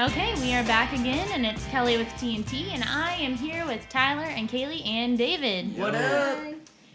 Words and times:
Okay, 0.00 0.34
we 0.40 0.52
are 0.54 0.64
back 0.64 0.92
again, 0.92 1.28
and 1.30 1.46
it's 1.46 1.64
Kelly 1.66 1.96
with 1.96 2.08
TNT, 2.14 2.74
and 2.74 2.82
I 2.82 3.12
am 3.12 3.36
here 3.36 3.64
with 3.64 3.88
Tyler 3.88 4.24
and 4.24 4.48
Kaylee 4.48 4.84
and 4.84 5.16
David. 5.16 5.78
What 5.78 5.94
up? 5.94 6.36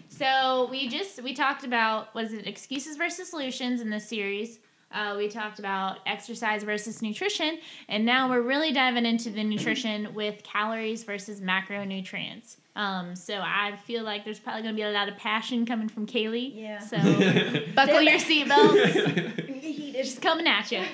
So 0.10 0.68
we 0.70 0.90
just 0.90 1.24
we 1.24 1.34
talked 1.34 1.64
about 1.64 2.14
was 2.14 2.34
it 2.34 2.46
excuses 2.46 2.98
versus 2.98 3.30
solutions 3.30 3.80
in 3.80 3.90
this 3.90 4.10
series. 4.10 4.60
Uh, 4.92 5.16
we 5.18 5.30
talked 5.30 5.60
about 5.60 6.00
exercise 6.06 6.64
versus 6.64 7.02
nutrition, 7.02 7.60
and 7.88 8.04
now 8.04 8.30
we're 8.30 8.42
really 8.42 8.74
diving 8.74 9.06
into 9.06 9.30
the 9.30 9.46
nutrition 9.46 10.14
with 10.14 10.44
calories 10.44 11.06
versus 11.06 11.40
macronutrients. 11.40 12.58
Um, 12.76 13.16
so 13.16 13.42
I 13.42 13.76
feel 13.86 14.04
like 14.04 14.24
there's 14.24 14.40
probably 14.40 14.62
going 14.62 14.76
to 14.76 14.80
be 14.80 14.84
a 14.84 14.92
lot 14.92 15.10
of 15.10 15.18
passion 15.18 15.66
coming 15.66 15.90
from 15.90 16.06
Kaylee. 16.06 16.56
Yeah. 16.56 16.80
So 16.80 16.98
buckle 17.76 18.02
your 18.02 18.20
seatbelts. 18.20 19.50
He 19.60 19.92
It's 19.92 20.10
just 20.10 20.22
coming 20.22 20.48
at 20.48 20.72
you. 20.72 20.80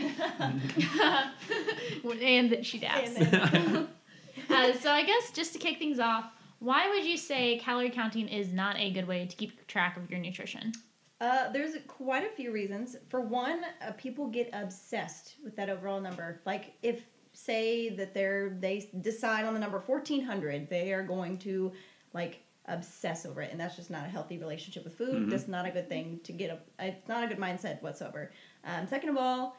and 2.21 2.49
that 2.51 2.65
she 2.65 2.79
doubts. 2.79 3.17
Uh, 3.17 4.73
so 4.73 4.91
I 4.91 5.03
guess 5.03 5.31
just 5.31 5.53
to 5.53 5.59
kick 5.59 5.79
things 5.79 5.99
off, 5.99 6.25
why 6.59 6.89
would 6.89 7.05
you 7.05 7.17
say 7.17 7.59
calorie 7.59 7.89
counting 7.89 8.27
is 8.27 8.51
not 8.53 8.77
a 8.77 8.91
good 8.91 9.07
way 9.07 9.25
to 9.25 9.35
keep 9.35 9.67
track 9.67 9.97
of 9.97 10.09
your 10.09 10.19
nutrition? 10.19 10.73
Uh, 11.21 11.49
there's 11.51 11.75
quite 11.87 12.25
a 12.25 12.29
few 12.29 12.51
reasons. 12.51 12.97
For 13.09 13.21
one, 13.21 13.61
uh, 13.81 13.91
people 13.93 14.27
get 14.27 14.49
obsessed 14.53 15.35
with 15.43 15.55
that 15.55 15.69
overall 15.69 16.01
number. 16.01 16.41
Like 16.45 16.73
if 16.81 17.03
say 17.35 17.89
that 17.89 18.13
they're 18.13 18.49
they 18.59 18.89
decide 19.01 19.45
on 19.45 19.53
the 19.53 19.59
number 19.59 19.79
1400, 19.79 20.69
they 20.69 20.93
are 20.93 21.03
going 21.03 21.37
to 21.39 21.71
like 22.13 22.41
obsess 22.67 23.25
over 23.25 23.41
it, 23.41 23.51
and 23.51 23.59
that's 23.59 23.75
just 23.75 23.91
not 23.91 24.05
a 24.05 24.09
healthy 24.09 24.37
relationship 24.39 24.83
with 24.83 24.95
food. 24.95 25.27
Mhm. 25.27 25.29
That's 25.29 25.47
not 25.47 25.67
a 25.67 25.71
good 25.71 25.87
thing 25.89 26.19
to 26.23 26.31
get 26.31 26.49
a. 26.49 26.59
It's 26.85 27.07
not 27.07 27.23
a 27.23 27.27
good 27.27 27.37
mindset 27.37 27.81
whatsoever. 27.83 28.31
Um, 28.63 28.87
second 28.87 29.09
of 29.09 29.17
all, 29.17 29.55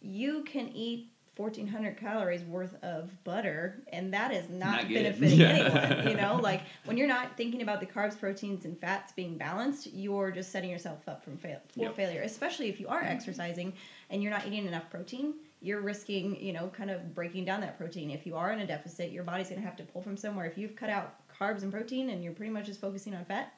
you 0.00 0.42
can 0.44 0.68
eat 0.74 1.12
1400 1.36 1.96
calories 1.96 2.42
worth 2.42 2.74
of 2.82 3.08
butter 3.24 3.82
and 3.92 4.12
that 4.12 4.30
is 4.32 4.50
not, 4.50 4.82
Not 4.82 4.88
benefiting 4.92 5.38
Yeah. 5.38 5.48
anyone 5.48 6.08
you 6.08 6.14
know 6.20 6.36
like 6.42 6.60
when 6.84 6.98
you're 6.98 7.06
not 7.06 7.34
thinking 7.36 7.62
about 7.62 7.80
the 7.80 7.86
carbs 7.86 8.18
proteins 8.18 8.66
and 8.66 8.78
fats 8.78 9.12
being 9.12 9.38
balanced 9.38 9.86
you're 9.92 10.32
just 10.32 10.50
setting 10.52 10.68
yourself 10.68 10.98
up 11.08 11.24
from 11.24 11.38
fail- 11.38 11.60
for 11.72 11.80
Yep. 11.84 11.96
failure 11.96 12.22
especially 12.22 12.68
if 12.68 12.78
you 12.78 12.88
are 12.88 13.02
exercising 13.02 13.72
and 14.10 14.22
you're 14.22 14.32
not 14.32 14.46
eating 14.46 14.66
enough 14.66 14.90
protein 14.90 15.32
you're 15.60 15.80
risking 15.80 16.40
you 16.40 16.52
know 16.52 16.68
kind 16.68 16.90
of 16.90 17.14
breaking 17.14 17.44
down 17.44 17.60
that 17.60 17.76
protein 17.76 18.10
if 18.10 18.26
you 18.26 18.34
are 18.36 18.52
in 18.52 18.60
a 18.60 18.66
deficit 18.66 19.10
your 19.10 19.24
body's 19.24 19.48
going 19.48 19.60
to 19.60 19.66
have 19.66 19.76
to 19.76 19.82
pull 19.84 20.00
from 20.02 20.16
somewhere 20.16 20.46
if 20.46 20.56
you've 20.56 20.74
cut 20.74 20.88
out 20.90 21.14
carbs 21.38 21.62
and 21.62 21.72
protein 21.72 22.10
and 22.10 22.22
you're 22.24 22.32
pretty 22.32 22.50
much 22.52 22.66
just 22.66 22.80
focusing 22.80 23.14
on 23.14 23.24
fat 23.24 23.52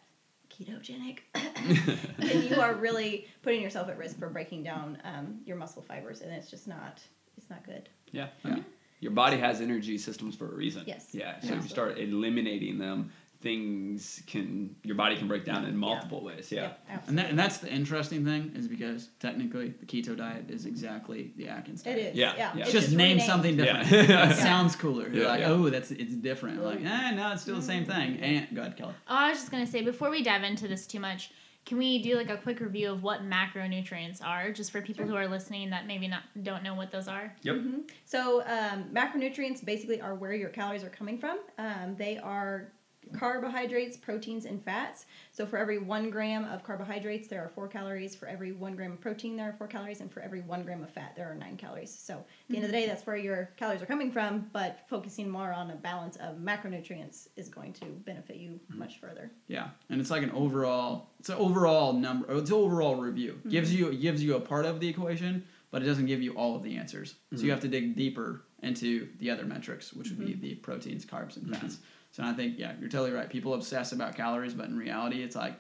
ketogenic 0.51 1.21
then 2.19 2.43
you 2.43 2.61
are 2.61 2.75
really 2.75 3.27
putting 3.43 3.63
yourself 3.63 3.89
at 3.89 3.97
risk 3.97 4.19
for 4.19 4.29
breaking 4.29 4.63
down 4.63 4.99
um, 5.05 5.41
your 5.47 5.57
muscle 5.57 5.83
fibers 5.83 6.21
and 6.21 6.33
it's 6.33 6.51
just 6.51 6.67
not 6.69 7.01
it's 7.39 7.49
not 7.49 7.65
good 7.65 7.89
Yeah. 8.11 8.29
yeah. 8.45 8.57
Your 9.01 9.11
body 9.13 9.37
has 9.39 9.61
energy 9.61 9.99
systems 9.99 10.37
for 10.37 10.47
a 10.47 10.55
reason. 10.55 10.85
Yes. 10.87 11.09
Yeah. 11.13 11.41
So 11.41 11.55
if 11.55 11.65
you 11.65 11.69
start 11.69 11.99
eliminating 11.99 12.79
them, 12.79 13.11
things 13.43 14.23
can 14.27 14.75
your 14.83 14.95
body 14.97 15.17
can 15.17 15.29
break 15.29 15.45
down 15.45 15.65
in 15.65 15.77
multiple 15.77 16.23
ways. 16.25 16.51
Yeah. 16.53 16.73
absolutely. 16.89 17.09
And, 17.09 17.19
that, 17.19 17.31
and 17.31 17.39
that's 17.39 17.59
the 17.59 17.69
interesting 17.71 18.25
thing 18.25 18.53
is 18.55 18.69
because 18.69 19.09
technically 19.21 19.75
the 19.81 19.87
keto 19.87 20.17
diet 20.17 20.51
is 20.51 20.65
exactly 20.67 21.33
the 21.37 21.49
Atkins 21.49 21.83
diet. 21.83 21.99
is 21.99 22.17
Yeah, 22.17 22.35
yeah, 22.37 22.53
yeah. 22.57 22.63
It's 22.65 22.73
Just, 22.73 22.93
name 22.93 23.19
renamed. 23.19 23.23
something 23.23 23.57
different. 23.57 23.91
Yeah. 24.13 24.31
It 24.31 24.37
sounds 24.37 24.77
cooler. 24.77 25.09
You're 25.09 25.25
Yeah, 25.25 25.29
like, 25.29 25.41
yeah. 25.41 25.51
oh, 25.51 25.69
that's 25.71 25.91
it's 25.91 26.15
different. 26.15 26.63
Like, 26.63 26.85
eh, 26.85 27.11
no, 27.13 27.33
it's 27.33 27.43
still 27.43 27.57
the 27.57 27.63
same 27.63 27.85
thing. 27.85 28.19
And 28.21 28.47
go 28.55 28.63
ahead, 28.63 28.77
Kelly. 28.77 28.95
Oh, 29.09 29.15
I 29.17 29.31
was 29.31 29.39
just 29.39 29.51
gonna 29.51 29.67
say 29.67 29.83
before 29.83 30.11
we 30.11 30.23
dive 30.23 30.43
into 30.45 30.69
this 30.69 30.87
too 30.87 31.01
much, 31.01 31.31
can 31.65 31.79
we 31.79 32.03
do 32.03 32.17
like 32.17 32.29
a 32.29 32.37
quick 32.37 32.59
review 32.61 32.91
of 32.91 33.03
what 33.05 33.21
macronutrients 33.23 34.21
are, 34.25 34.51
just 34.51 34.73
for 34.73 34.81
people 34.83 35.07
who 35.07 35.15
are 35.15 35.29
listening 35.29 35.71
that 35.71 35.87
maybe 35.87 36.09
not 36.09 36.23
don't 36.43 36.63
know 36.65 36.75
what 36.75 36.91
those 36.91 37.07
are? 37.09 37.33
Yep. 37.43 37.57
hmm 37.57 37.79
So 38.05 38.43
um, 38.47 38.85
macronutrients 38.93 39.65
basically 39.65 40.01
are 40.01 40.15
where 40.15 40.35
your 40.35 40.49
calories 40.51 40.83
are 40.85 40.91
coming 40.91 41.19
from. 41.19 41.39
Um, 41.59 41.95
they 41.97 42.19
are 42.19 42.73
carbohydrates, 43.13 43.97
proteins, 43.97 44.45
and 44.45 44.63
fats. 44.65 45.07
So 45.33 45.47
for 45.47 45.57
every 45.59 45.79
one 45.79 46.11
gram 46.11 46.45
of 46.45 46.63
carbohydrates, 46.65 47.29
there 47.29 47.43
are 47.45 47.49
four 47.49 47.69
calories. 47.69 48.15
For 48.15 48.27
every 48.27 48.53
one 48.53 48.75
gram 48.75 48.93
of 48.93 49.01
protein, 49.01 49.37
there 49.37 49.49
are 49.49 49.53
four 49.53 49.67
calories, 49.67 50.01
and 50.01 50.13
for 50.13 50.21
every 50.21 50.41
one 50.41 50.63
gram 50.63 50.83
of 50.83 50.91
fat, 50.91 51.15
there 51.17 51.31
are 51.31 51.35
nine 51.35 51.57
calories. 51.57 51.93
So 51.97 52.15
at 52.15 52.25
the 52.49 52.57
end 52.57 52.65
of 52.65 52.71
the 52.71 52.77
day, 52.77 52.87
that's 52.87 53.07
where 53.07 53.17
your 53.17 53.51
calories 53.57 53.83
are 53.83 53.87
coming 53.87 54.11
from. 54.11 54.51
But 54.53 54.81
focusing 54.89 55.29
more 55.29 55.53
on 55.53 55.71
a 55.71 55.77
balance 55.77 56.17
of 56.17 56.37
macronutrients 56.37 57.29
is 57.37 57.49
going 57.49 57.73
to 57.75 57.87
benefit 57.87 58.37
you 58.37 58.61
much 58.69 58.99
further. 59.01 59.31
Yeah, 59.49 59.69
and 59.91 60.01
it's 60.01 60.11
like 60.11 60.23
an 60.23 60.31
overall. 60.33 61.11
It's 61.21 61.29
an 61.29 61.37
overall 61.39 61.93
number. 61.93 62.27
It's 62.37 62.51
an 62.51 62.57
overall 62.57 62.97
review. 62.97 63.33
Mm-hmm. 63.39 63.49
Gives 63.51 63.75
you 63.75 63.95
gives 63.95 64.23
you 64.23 64.37
a 64.37 64.41
part 64.41 64.65
of 64.67 64.81
the 64.81 64.89
equation, 64.89 65.45
but 65.71 65.83
it 65.83 65.87
doesn't 65.87 66.07
give 66.07 66.23
you 66.23 66.33
all 66.33 66.57
of 66.57 66.63
the 66.63 66.77
answers. 66.77 67.15
So 67.33 67.39
Mhm. 67.39 67.43
you 67.45 67.51
have 67.51 67.61
to 67.61 67.69
dig 67.69 67.97
deeper 67.97 68.45
into 68.63 69.09
the 69.19 69.31
other 69.31 69.45
metrics, 69.45 69.93
which 69.93 70.09
would 70.11 70.19
Mm-hmm. 70.19 70.41
be 70.41 70.49
the 70.51 70.55
proteins, 70.57 71.05
carbs, 71.05 71.37
and 71.37 71.55
fats. 71.57 71.79
So 72.13 72.23
I 72.23 72.33
think 72.33 72.59
yeah, 72.59 72.73
you're 72.79 72.91
totally 72.91 73.11
right. 73.11 73.29
People 73.29 73.55
obsess 73.55 73.93
about 73.93 74.15
calories, 74.15 74.55
but 74.55 74.67
in 74.69 74.77
reality, 74.77 75.23
it's 75.23 75.35
like, 75.35 75.55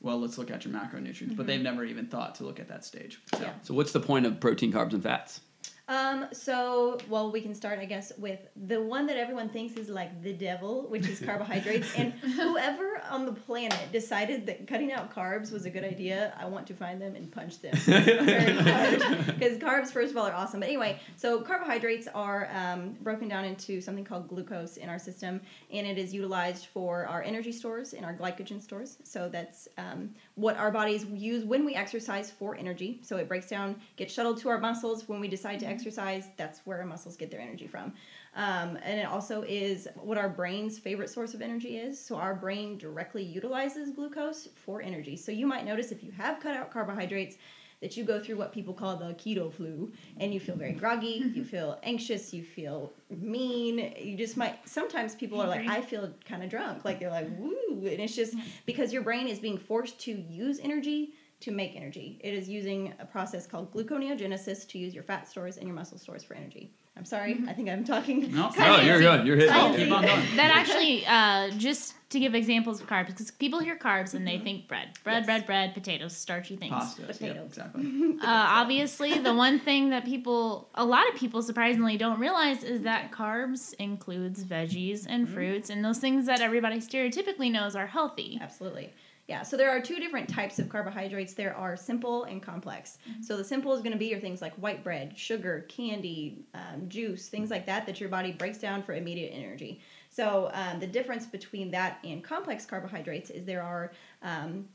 well, 0.00 0.20
let's 0.20 0.38
look 0.38 0.50
at 0.50 0.64
your 0.64 0.72
macronutrients. 0.72 1.36
But 1.36 1.46
they've 1.46 1.60
never 1.60 1.84
even 1.84 2.06
thought 2.06 2.36
to 2.36 2.44
look 2.44 2.60
at 2.60 2.68
that 2.68 2.84
stage. 2.84 3.18
So 3.32 3.36
Mm-hmm. 3.38 3.44
Yeah. 3.44 3.52
So 3.62 3.74
what's 3.74 3.92
the 3.92 4.00
point 4.00 4.24
of 4.24 4.40
protein, 4.40 4.72
carbs, 4.72 4.92
and 4.92 5.02
fats? 5.02 5.40
Um, 5.88 6.26
so, 6.32 6.98
well, 7.08 7.30
we 7.30 7.40
can 7.40 7.54
start, 7.54 7.78
I 7.78 7.84
guess, 7.84 8.12
with 8.18 8.40
the 8.66 8.82
one 8.82 9.06
that 9.06 9.16
everyone 9.16 9.48
thinks 9.48 9.76
is 9.76 9.88
like 9.88 10.20
the 10.20 10.32
devil, 10.32 10.82
which 10.88 11.08
is 11.08 11.20
carbohydrates. 11.24 11.94
and 11.96 12.12
whoever 12.12 13.00
on 13.08 13.24
the 13.24 13.32
planet 13.32 13.92
decided 13.92 14.46
that 14.46 14.66
cutting 14.66 14.90
out 14.92 15.14
carbs 15.14 15.52
was 15.52 15.64
a 15.64 15.70
good 15.70 15.84
idea, 15.84 16.34
I 16.40 16.46
want 16.46 16.66
to 16.68 16.74
find 16.74 17.00
them 17.00 17.14
and 17.14 17.30
punch 17.30 17.60
them. 17.60 17.74
Because 19.36 19.58
carbs, 19.58 19.92
first 19.92 20.10
of 20.10 20.16
all, 20.16 20.26
are 20.26 20.32
awesome. 20.32 20.60
But 20.60 20.68
anyway, 20.68 20.98
so 21.16 21.40
carbohydrates 21.40 22.08
are 22.14 22.48
um, 22.52 22.96
broken 23.02 23.28
down 23.28 23.44
into 23.44 23.80
something 23.80 24.04
called 24.04 24.28
glucose 24.28 24.78
in 24.78 24.88
our 24.88 24.98
system, 24.98 25.40
and 25.70 25.86
it 25.86 25.98
is 25.98 26.12
utilized 26.12 26.66
for 26.66 27.06
our 27.06 27.22
energy 27.22 27.52
stores 27.52 27.92
and 27.92 28.04
our 28.04 28.14
glycogen 28.14 28.60
stores. 28.60 28.96
So 29.04 29.28
that's 29.28 29.68
um, 29.78 30.10
what 30.34 30.56
our 30.56 30.70
bodies 30.70 31.04
use 31.04 31.44
when 31.44 31.64
we 31.64 31.74
exercise 31.74 32.30
for 32.30 32.56
energy. 32.56 33.00
So 33.02 33.18
it 33.18 33.28
breaks 33.28 33.48
down, 33.48 33.76
gets 33.96 34.12
shuttled 34.12 34.38
to 34.38 34.48
our 34.48 34.58
muscles 34.58 35.08
when 35.08 35.20
we 35.20 35.28
decide 35.28 35.60
to 35.60 35.66
exercise. 35.66 35.75
Exercise, 35.76 36.28
that's 36.36 36.60
where 36.64 36.78
our 36.78 36.86
muscles 36.86 37.16
get 37.16 37.30
their 37.30 37.40
energy 37.40 37.66
from. 37.66 37.92
Um, 38.34 38.78
and 38.82 39.00
it 39.00 39.06
also 39.06 39.42
is 39.42 39.88
what 39.96 40.18
our 40.18 40.28
brain's 40.28 40.78
favorite 40.78 41.10
source 41.10 41.34
of 41.34 41.40
energy 41.40 41.78
is. 41.78 42.02
So 42.02 42.16
our 42.16 42.34
brain 42.34 42.76
directly 42.78 43.22
utilizes 43.22 43.90
glucose 43.90 44.48
for 44.54 44.82
energy. 44.82 45.16
So 45.16 45.32
you 45.32 45.46
might 45.46 45.64
notice 45.64 45.92
if 45.92 46.02
you 46.02 46.10
have 46.12 46.40
cut 46.40 46.56
out 46.56 46.70
carbohydrates 46.70 47.36
that 47.80 47.96
you 47.96 48.04
go 48.04 48.18
through 48.18 48.36
what 48.36 48.52
people 48.52 48.72
call 48.72 48.96
the 48.96 49.12
keto 49.14 49.52
flu 49.52 49.92
and 50.18 50.32
you 50.32 50.40
feel 50.40 50.56
very 50.56 50.72
groggy, 50.72 51.22
you 51.34 51.44
feel 51.44 51.78
anxious, 51.82 52.32
you 52.32 52.42
feel 52.42 52.92
mean. 53.10 53.94
You 54.00 54.16
just 54.16 54.36
might 54.36 54.66
sometimes 54.68 55.14
people 55.14 55.40
are 55.40 55.48
like, 55.48 55.68
I 55.68 55.80
feel 55.80 56.12
kind 56.24 56.42
of 56.42 56.50
drunk. 56.50 56.84
Like 56.84 57.00
they're 57.00 57.10
like, 57.10 57.28
woo. 57.38 57.86
And 57.86 58.00
it's 58.00 58.16
just 58.16 58.34
because 58.64 58.92
your 58.92 59.02
brain 59.02 59.28
is 59.28 59.38
being 59.38 59.58
forced 59.58 59.98
to 60.00 60.12
use 60.12 60.58
energy 60.60 61.12
to 61.40 61.50
make 61.50 61.76
energy. 61.76 62.18
It 62.24 62.32
is 62.34 62.48
using 62.48 62.94
a 62.98 63.04
process 63.06 63.46
called 63.46 63.72
gluconeogenesis 63.72 64.66
to 64.68 64.78
use 64.78 64.94
your 64.94 65.02
fat 65.04 65.28
stores 65.28 65.56
and 65.58 65.66
your 65.66 65.76
muscle 65.76 65.98
stores 65.98 66.24
for 66.24 66.34
energy. 66.34 66.70
I'm 66.98 67.04
sorry, 67.04 67.38
I 67.46 67.52
think 67.52 67.68
I'm 67.68 67.84
talking. 67.84 68.34
No, 68.34 68.48
kind 68.48 68.72
of 68.72 68.80
Oh, 68.80 68.82
you're 68.82 68.98
good. 69.00 69.26
You're 69.26 69.36
hitting 69.36 69.52
Sciencey. 69.52 69.74
it. 69.74 69.76
Keep 69.84 69.92
on 69.92 70.02
going. 70.06 70.22
That 70.36 70.50
actually, 70.50 71.04
uh, 71.06 71.50
just 71.58 71.92
to 72.08 72.18
give 72.18 72.34
examples 72.34 72.80
of 72.80 72.86
carbs, 72.86 73.08
because 73.08 73.30
people 73.32 73.58
hear 73.60 73.76
carbs 73.76 74.14
and 74.14 74.26
they 74.26 74.38
think 74.38 74.66
bread, 74.66 74.88
bread, 75.04 75.16
Yes. 75.18 75.26
bread, 75.26 75.44
bread, 75.44 75.74
potatoes, 75.74 76.16
starchy 76.16 76.56
things. 76.56 76.72
Pasta. 76.72 77.02
Yep, 77.20 77.44
exactly. 77.44 77.84
Uh, 78.22 78.24
obviously, 78.24 79.18
the 79.18 79.34
one 79.34 79.58
thing 79.58 79.90
that 79.90 80.06
people, 80.06 80.70
a 80.74 80.86
lot 80.86 81.06
of 81.12 81.16
people 81.16 81.42
surprisingly 81.42 81.98
don't 81.98 82.18
realize 82.18 82.64
is 82.64 82.80
that 82.82 83.12
carbs 83.12 83.74
includes 83.74 84.42
veggies 84.42 85.04
and 85.06 85.28
fruits 85.28 85.68
and 85.68 85.84
those 85.84 85.98
things 85.98 86.24
that 86.24 86.40
everybody 86.40 86.78
stereotypically 86.78 87.52
knows 87.52 87.76
are 87.76 87.86
healthy. 87.86 88.38
Absolutely. 88.40 88.94
Yeah, 89.28 89.42
so 89.42 89.56
there 89.56 89.70
are 89.70 89.80
two 89.80 89.96
different 89.96 90.28
types 90.28 90.60
of 90.60 90.68
carbohydrates. 90.68 91.34
There 91.34 91.54
are 91.56 91.76
simple 91.76 92.24
and 92.24 92.40
complex. 92.40 92.98
So 93.20 93.36
the 93.36 93.42
simple 93.42 93.74
is 93.74 93.80
going 93.80 93.92
to 93.92 93.98
be 93.98 94.06
your 94.06 94.20
things 94.20 94.40
like 94.40 94.54
white 94.54 94.84
bread, 94.84 95.18
sugar, 95.18 95.66
candy, 95.68 96.44
um, 96.54 96.88
juice, 96.88 97.28
things 97.28 97.50
like 97.50 97.66
that 97.66 97.86
that 97.86 97.98
your 97.98 98.08
body 98.08 98.30
breaks 98.30 98.58
down 98.58 98.84
for 98.84 98.94
immediate 98.94 99.30
energy. 99.30 99.80
So 100.10 100.50
um, 100.54 100.78
the 100.78 100.86
difference 100.86 101.26
between 101.26 101.72
that 101.72 101.98
and 102.04 102.22
complex 102.22 102.64
carbohydrates 102.64 103.30
is 103.30 103.44
there 103.44 103.64
are 103.64 103.92
um, 104.22 104.68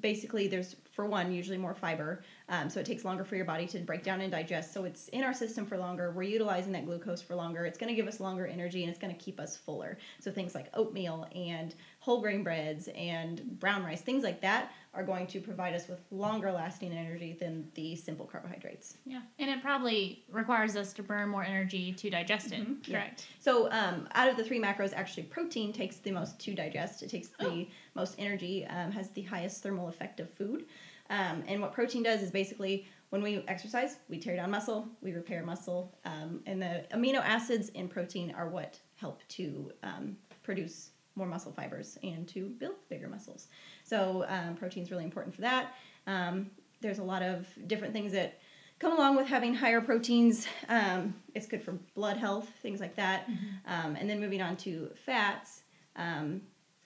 basically 0.00 0.48
there's 0.48 0.76
for 0.92 1.06
one 1.06 1.32
usually 1.32 1.58
more 1.58 1.74
fiber 1.74 2.22
um, 2.48 2.68
so 2.68 2.78
it 2.78 2.86
takes 2.86 3.04
longer 3.04 3.24
for 3.24 3.36
your 3.36 3.44
body 3.44 3.66
to 3.66 3.78
break 3.78 4.02
down 4.02 4.20
and 4.20 4.30
digest 4.30 4.72
so 4.72 4.84
it's 4.84 5.08
in 5.08 5.24
our 5.24 5.32
system 5.32 5.64
for 5.64 5.78
longer 5.78 6.10
we're 6.10 6.22
utilizing 6.22 6.72
that 6.72 6.84
glucose 6.84 7.22
for 7.22 7.34
longer 7.34 7.64
it's 7.64 7.78
going 7.78 7.88
to 7.88 7.94
give 7.94 8.06
us 8.06 8.20
longer 8.20 8.46
energy 8.46 8.82
and 8.82 8.90
it's 8.90 8.98
going 8.98 9.14
to 9.14 9.20
keep 9.20 9.40
us 9.40 9.56
fuller 9.56 9.98
so 10.20 10.30
things 10.30 10.54
like 10.54 10.66
oatmeal 10.74 11.26
and 11.34 11.74
whole 12.00 12.20
grain 12.20 12.42
breads 12.42 12.88
and 12.94 13.58
brown 13.58 13.84
rice 13.84 14.00
things 14.00 14.22
like 14.24 14.40
that 14.40 14.72
are 14.94 15.04
going 15.04 15.26
to 15.26 15.40
provide 15.40 15.74
us 15.74 15.86
with 15.88 16.00
longer 16.10 16.50
lasting 16.50 16.92
energy 16.92 17.36
than 17.38 17.68
the 17.74 17.94
simple 17.94 18.26
carbohydrates 18.26 18.96
Yeah, 19.04 19.20
and 19.38 19.50
it 19.50 19.62
probably 19.62 20.24
requires 20.30 20.76
us 20.76 20.92
to 20.94 21.02
burn 21.02 21.28
more 21.28 21.44
energy 21.44 21.92
to 21.92 22.10
digest 22.10 22.52
it. 22.52 22.66
Mhm, 22.66 22.86
yeah. 22.86 22.94
Correct. 22.94 23.26
So, 23.38 23.70
um, 23.70 24.08
out 24.14 24.28
of 24.28 24.36
the 24.36 24.44
three 24.44 24.60
macros, 24.60 24.92
actually, 24.94 25.24
protein 25.24 25.72
takes 25.72 25.96
the 25.98 26.10
most 26.10 26.38
to 26.40 26.54
digest. 26.54 27.02
It 27.02 27.10
takes 27.10 27.28
the 27.28 27.68
most 27.94 28.14
energy, 28.18 28.66
um, 28.66 28.90
has 28.92 29.10
the 29.10 29.22
highest 29.22 29.62
thermal 29.62 29.88
effect 29.88 30.20
of 30.20 30.30
food. 30.30 30.66
Um, 31.10 31.42
and 31.46 31.60
what 31.60 31.72
protein 31.72 32.02
does 32.02 32.22
is 32.22 32.30
basically 32.30 32.86
when 33.10 33.22
we 33.22 33.42
exercise, 33.48 33.96
we 34.08 34.18
tear 34.18 34.36
down 34.36 34.50
muscle, 34.50 34.88
we 35.00 35.12
repair 35.12 35.42
muscle, 35.42 35.96
um, 36.04 36.42
and 36.46 36.60
the 36.60 36.84
amino 36.92 37.20
acids 37.20 37.70
in 37.70 37.88
protein 37.88 38.34
are 38.36 38.48
what 38.48 38.78
help 38.96 39.26
to 39.28 39.72
um, 39.82 40.16
produce 40.42 40.90
more 41.18 41.26
muscle 41.26 41.52
fibers 41.52 41.98
and 42.02 42.26
to 42.28 42.48
build 42.48 42.76
bigger 42.88 43.08
muscles. 43.08 43.48
So 43.84 44.24
um, 44.28 44.54
protein 44.56 44.84
is 44.84 44.90
really 44.90 45.04
important 45.04 45.34
for 45.34 45.42
that. 45.42 45.74
Um, 46.06 46.50
there's 46.80 46.98
a 46.98 47.04
lot 47.04 47.22
of 47.22 47.46
different 47.66 47.92
things 47.92 48.12
that 48.12 48.38
come 48.78 48.92
along 48.92 49.16
with 49.16 49.26
having 49.26 49.54
higher 49.54 49.80
proteins. 49.80 50.46
Um, 50.68 51.14
it's 51.34 51.46
good 51.46 51.62
for 51.62 51.72
blood 51.94 52.16
health, 52.16 52.48
things 52.62 52.80
like 52.80 52.94
that. 52.96 53.28
Um, 53.66 53.96
and 53.96 54.08
then 54.08 54.20
moving 54.20 54.40
on 54.40 54.56
to 54.58 54.90
fats. 55.04 55.62
Um, 55.96 56.42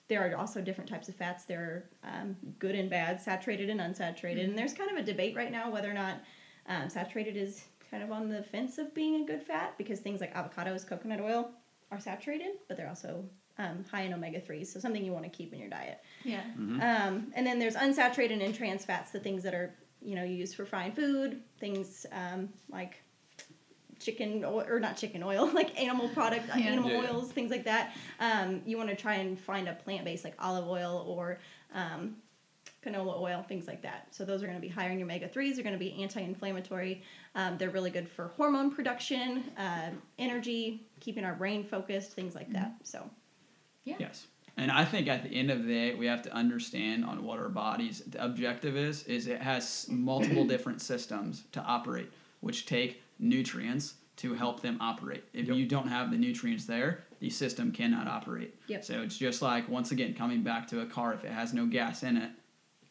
there 0.07 0.27
are 0.27 0.35
also 0.35 0.59
different 0.61 0.89
types 0.89 1.07
of 1.07 1.15
fats. 1.15 1.45
There 1.45 1.85
are 2.03 2.09
um, 2.09 2.35
good 2.59 2.75
and 2.75 2.89
bad, 2.89 3.21
saturated 3.21 3.69
and 3.69 3.79
unsaturated. 3.79 4.43
And 4.43 4.57
there's 4.57 4.73
kind 4.73 4.91
of 4.91 4.97
a 4.97 5.03
debate 5.03 5.35
right 5.35 5.51
now 5.51 5.71
whether 5.71 5.89
or 5.89 5.93
not 5.93 6.17
um, 6.67 6.89
saturated 6.89 7.37
is 7.37 7.63
kind 7.89 8.03
of 8.03 8.11
on 8.11 8.27
the 8.27 8.41
fence 8.41 8.79
of 8.79 8.93
being 8.95 9.21
a 9.21 9.25
good 9.25 9.43
fat 9.43 9.77
because 9.77 9.99
things 9.99 10.19
like 10.19 10.33
avocados, 10.33 10.87
coconut 10.87 11.21
oil 11.21 11.51
are 11.91 11.99
saturated, 11.99 12.53
but 12.67 12.75
they're 12.75 12.89
also 12.89 13.23
um, 13.57 13.85
high 13.91 14.01
in 14.03 14.13
omega 14.13 14.39
3s, 14.41 14.67
so 14.67 14.79
something 14.79 15.03
you 15.03 15.11
want 15.11 15.25
to 15.25 15.29
keep 15.29 15.53
in 15.53 15.59
your 15.59 15.69
diet. 15.69 15.99
Yeah. 16.23 16.41
Um, 16.57 17.31
and 17.35 17.45
then 17.45 17.59
there's 17.59 17.75
unsaturated 17.75 18.43
and 18.43 18.53
trans 18.55 18.83
fats, 18.85 19.11
the 19.11 19.19
things 19.19 19.43
that 19.43 19.53
are 19.53 19.73
you 20.01 20.15
know 20.15 20.23
used 20.23 20.55
for 20.55 20.65
frying 20.65 20.91
food, 20.91 21.41
things 21.59 22.05
um, 22.11 22.49
like 22.69 23.01
chicken 23.99 24.43
oil, 24.43 24.65
or 24.67 24.79
not 24.79 24.97
chicken 24.97 25.23
oil, 25.23 25.49
like 25.53 25.79
animal 25.79 26.09
product, 26.09 26.47
Yeah. 26.49 26.65
animal 26.71 26.89
Yeah, 26.91 27.01
yeah. 27.03 27.09
oils, 27.11 27.31
things 27.31 27.51
like 27.51 27.63
that. 27.65 27.95
Um, 28.19 28.61
you 28.65 28.77
want 28.77 28.89
to 28.89 28.95
try 28.95 29.15
and 29.15 29.39
find 29.39 29.67
a 29.69 29.73
plant 29.73 30.03
based 30.05 30.23
like 30.23 30.35
olive 30.39 30.67
oil 30.67 31.05
or 31.07 31.39
um, 31.73 32.17
canola 32.85 33.17
oil, 33.21 33.45
things 33.47 33.65
like 33.65 33.81
that. 33.83 34.07
So 34.13 34.25
those 34.25 34.43
are 34.43 34.47
going 34.47 34.57
to 34.57 34.61
be 34.61 34.67
higher 34.67 34.89
in 34.89 34.99
your 34.99 35.05
omega 35.07 35.29
threes. 35.29 35.55
They're 35.55 35.63
going 35.63 35.71
to 35.75 35.79
be 35.79 36.01
anti-inflammatory. 36.03 37.01
Um, 37.35 37.57
they're 37.57 37.69
really 37.69 37.91
good 37.91 38.09
for 38.09 38.27
hormone 38.35 38.71
production, 38.75 39.43
uh, 39.57 39.91
energy, 40.19 40.85
keeping 40.99 41.23
our 41.23 41.33
brain 41.33 41.63
focused, 41.63 42.11
things 42.11 42.35
like 42.35 42.51
that. 42.51 42.73
So 42.83 43.09
Yeah. 43.83 43.95
Yes. 43.99 44.27
And 44.55 44.69
I 44.71 44.85
think 44.85 45.07
at 45.07 45.23
the 45.23 45.29
end 45.29 45.49
of 45.49 45.63
the 45.63 45.67
day, 45.73 45.95
we 45.95 46.05
have 46.05 46.21
to 46.23 46.33
understand 46.33 47.03
on 47.05 47.23
what 47.23 47.39
our 47.39 47.49
body's 47.49 48.03
objective 48.19 48.77
is. 48.77 49.03
Is 49.03 49.27
it 49.27 49.41
has 49.41 49.87
multiple 49.89 50.45
different 50.53 50.81
systems 50.81 51.43
to 51.53 51.61
operate, 51.61 52.11
which 52.41 52.65
take 52.67 53.01
nutrients 53.19 53.95
to 54.17 54.35
help 54.35 54.61
them 54.61 54.77
operate. 54.79 55.23
If 55.33 55.47
Yep. 55.47 55.57
you 55.57 55.65
don't 55.65 55.87
have 55.87 56.11
the 56.11 56.17
nutrients 56.17 56.65
there, 56.65 57.03
the 57.19 57.31
system 57.31 57.71
cannot 57.71 58.07
operate. 58.07 58.53
Yep. 58.67 58.83
So 58.85 59.01
it's 59.01 59.17
just 59.17 59.41
like 59.41 59.67
once 59.67 59.91
again 59.91 60.13
coming 60.13 60.43
back 60.43 60.67
to 60.67 60.81
a 60.81 60.85
car. 60.85 61.13
If 61.15 61.23
it 61.23 61.31
has 61.31 61.51
no 61.53 61.65
gas 61.65 62.03
in 62.03 62.17
it, 62.17 62.29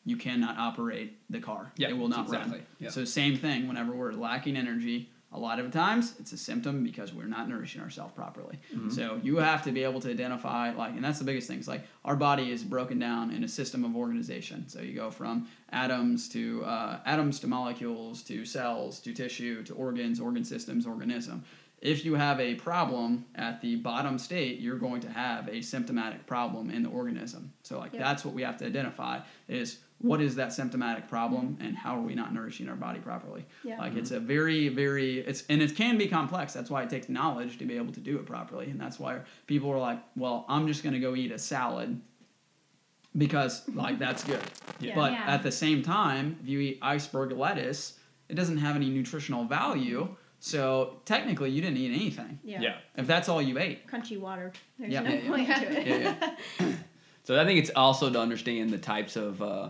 you 0.05 0.17
cannot 0.17 0.59
operate 0.59 1.17
the 1.31 1.39
car. 1.39 1.71
Yeah, 1.77 1.91
it 1.91 1.97
will 1.97 2.09
not 2.09 2.25
exactly. 2.25 2.59
run. 2.59 2.67
Yep. 2.81 2.91
So 2.93 3.05
same 3.05 3.37
thing. 3.39 3.69
Whenever 3.69 3.95
we're 3.95 4.13
lacking 4.13 4.57
energy, 4.57 5.11
a 5.35 5.39
lot 5.39 5.59
of 5.59 5.71
times 5.71 6.15
it's 6.19 6.33
a 6.33 6.37
symptom 6.37 6.85
because 6.85 7.13
we're 7.13 7.27
not 7.27 7.49
nourishing 7.49 7.81
ourselves 7.81 8.13
properly. 8.15 8.59
Mm-hmm. 8.75 8.91
So 8.91 9.19
you 9.23 9.37
have 9.39 9.63
to 9.65 9.73
be 9.73 9.83
able 9.85 10.01
to 10.01 10.11
identify 10.11 10.73
like, 10.73 10.93
and 10.93 11.05
that's 11.05 11.19
the 11.19 11.25
biggest 11.25 11.49
thing. 11.49 11.59
It's 11.59 11.69
like 11.69 11.85
our 12.05 12.17
body 12.17 12.51
is 12.51 12.63
broken 12.63 12.99
down 12.99 13.31
in 13.31 13.43
a 13.45 13.49
system 13.49 13.85
of 13.85 13.97
organization. 13.97 14.69
So 14.69 14.81
you 14.81 14.95
go 14.95 15.11
from 15.11 15.49
atoms 15.71 16.29
to 16.31 16.65
uh, 16.65 17.01
atoms 17.07 17.41
to 17.41 17.47
molecules 17.47 18.23
to 18.25 18.45
cells 18.45 19.01
to 19.01 19.13
tissue 19.15 19.63
to 19.65 19.75
organs, 19.75 20.21
organ 20.21 20.45
systems, 20.45 20.87
organism. 20.87 21.45
If 21.81 22.05
you 22.05 22.15
have 22.15 22.39
a 22.39 22.55
problem 22.55 23.25
at 23.35 23.61
the 23.61 23.75
bottom 23.75 24.17
state, 24.17 24.61
you're 24.61 24.79
going 24.79 25.01
to 25.01 25.11
have 25.11 25.49
a 25.49 25.63
symptomatic 25.63 26.27
problem 26.27 26.71
in 26.71 26.85
the 26.85 26.89
organism. 26.89 27.53
So 27.65 27.79
like 27.81 27.93
Yep. 27.93 28.03
that's 28.03 28.25
what 28.25 28.35
we 28.35 28.43
have 28.43 28.57
to 28.59 28.67
identify 28.67 29.19
is 29.49 29.79
what 30.03 30.21
is 30.21 30.35
that 30.37 30.53
symptomatic 30.53 31.09
problem 31.09 31.57
and 31.61 31.77
how 31.77 31.97
are 31.97 32.03
we 32.03 32.15
not 32.15 32.35
nourishing 32.35 32.69
our 32.69 32.75
body 32.77 32.99
properly? 32.99 33.45
Yeah. 33.65 33.79
Like 33.79 33.95
it's 33.95 34.11
a 34.11 34.21
very, 34.21 34.69
very 34.69 35.19
it's 35.21 35.45
and 35.49 35.63
it 35.63 35.75
can 35.77 35.97
be 35.97 36.09
complex. 36.09 36.53
That's 36.53 36.69
why 36.71 36.83
it 36.83 36.91
takes 36.91 37.09
knowledge 37.09 37.59
to 37.59 37.65
be 37.65 37.77
able 37.77 37.93
to 37.93 38.01
do 38.01 38.17
it 38.19 38.27
properly. 38.27 38.69
And 38.71 38.81
that's 38.81 38.99
why 38.99 39.21
people 39.47 39.71
are 39.71 39.79
like, 39.79 40.01
Well, 40.17 40.45
I'm 40.49 40.67
just 40.67 40.83
gonna 40.85 40.99
go 41.01 41.15
eat 41.15 41.31
a 41.33 41.39
salad 41.39 42.01
because 43.17 43.63
like 43.75 43.99
that's 43.99 44.25
good. 44.25 44.41
Yeah. 44.81 44.97
But 44.97 45.13
Yeah. 45.13 45.25
at 45.29 45.45
the 45.45 45.53
same 45.53 45.83
time, 45.85 46.37
if 46.43 46.49
you 46.49 46.59
eat 46.59 46.79
iceberg 46.83 47.31
lettuce, 47.31 47.99
it 48.29 48.35
doesn't 48.35 48.57
have 48.59 48.75
any 48.75 48.89
nutritional 48.91 49.45
value. 49.45 50.09
So 50.41 50.97
technically 51.05 51.51
you 51.51 51.61
didn't 51.63 51.77
eat 51.77 51.93
anything. 51.95 52.41
yeah. 52.43 52.61
Yeah. 52.61 52.77
If 52.97 53.07
that's 53.07 53.29
all 53.29 53.41
you 53.41 53.59
ate. 53.59 53.87
Crunchy 53.87 54.19
water. 54.19 54.53
There's 54.81 54.93
Yeah. 54.93 55.03
no 55.03 55.11
Yeah, 55.11 55.21
yeah. 55.21 55.29
point 55.31 55.47
to 55.47 55.81
it. 55.81 55.87
Yeah, 55.87 56.15
yeah. 56.59 56.73
So 57.25 57.41
I 57.41 57.45
think 57.45 57.61
it's 57.61 57.71
also 57.77 58.11
to 58.11 58.19
understand 58.19 58.71
the 58.71 58.79
types 58.79 59.15
of, 59.15 59.41
uh, 59.41 59.69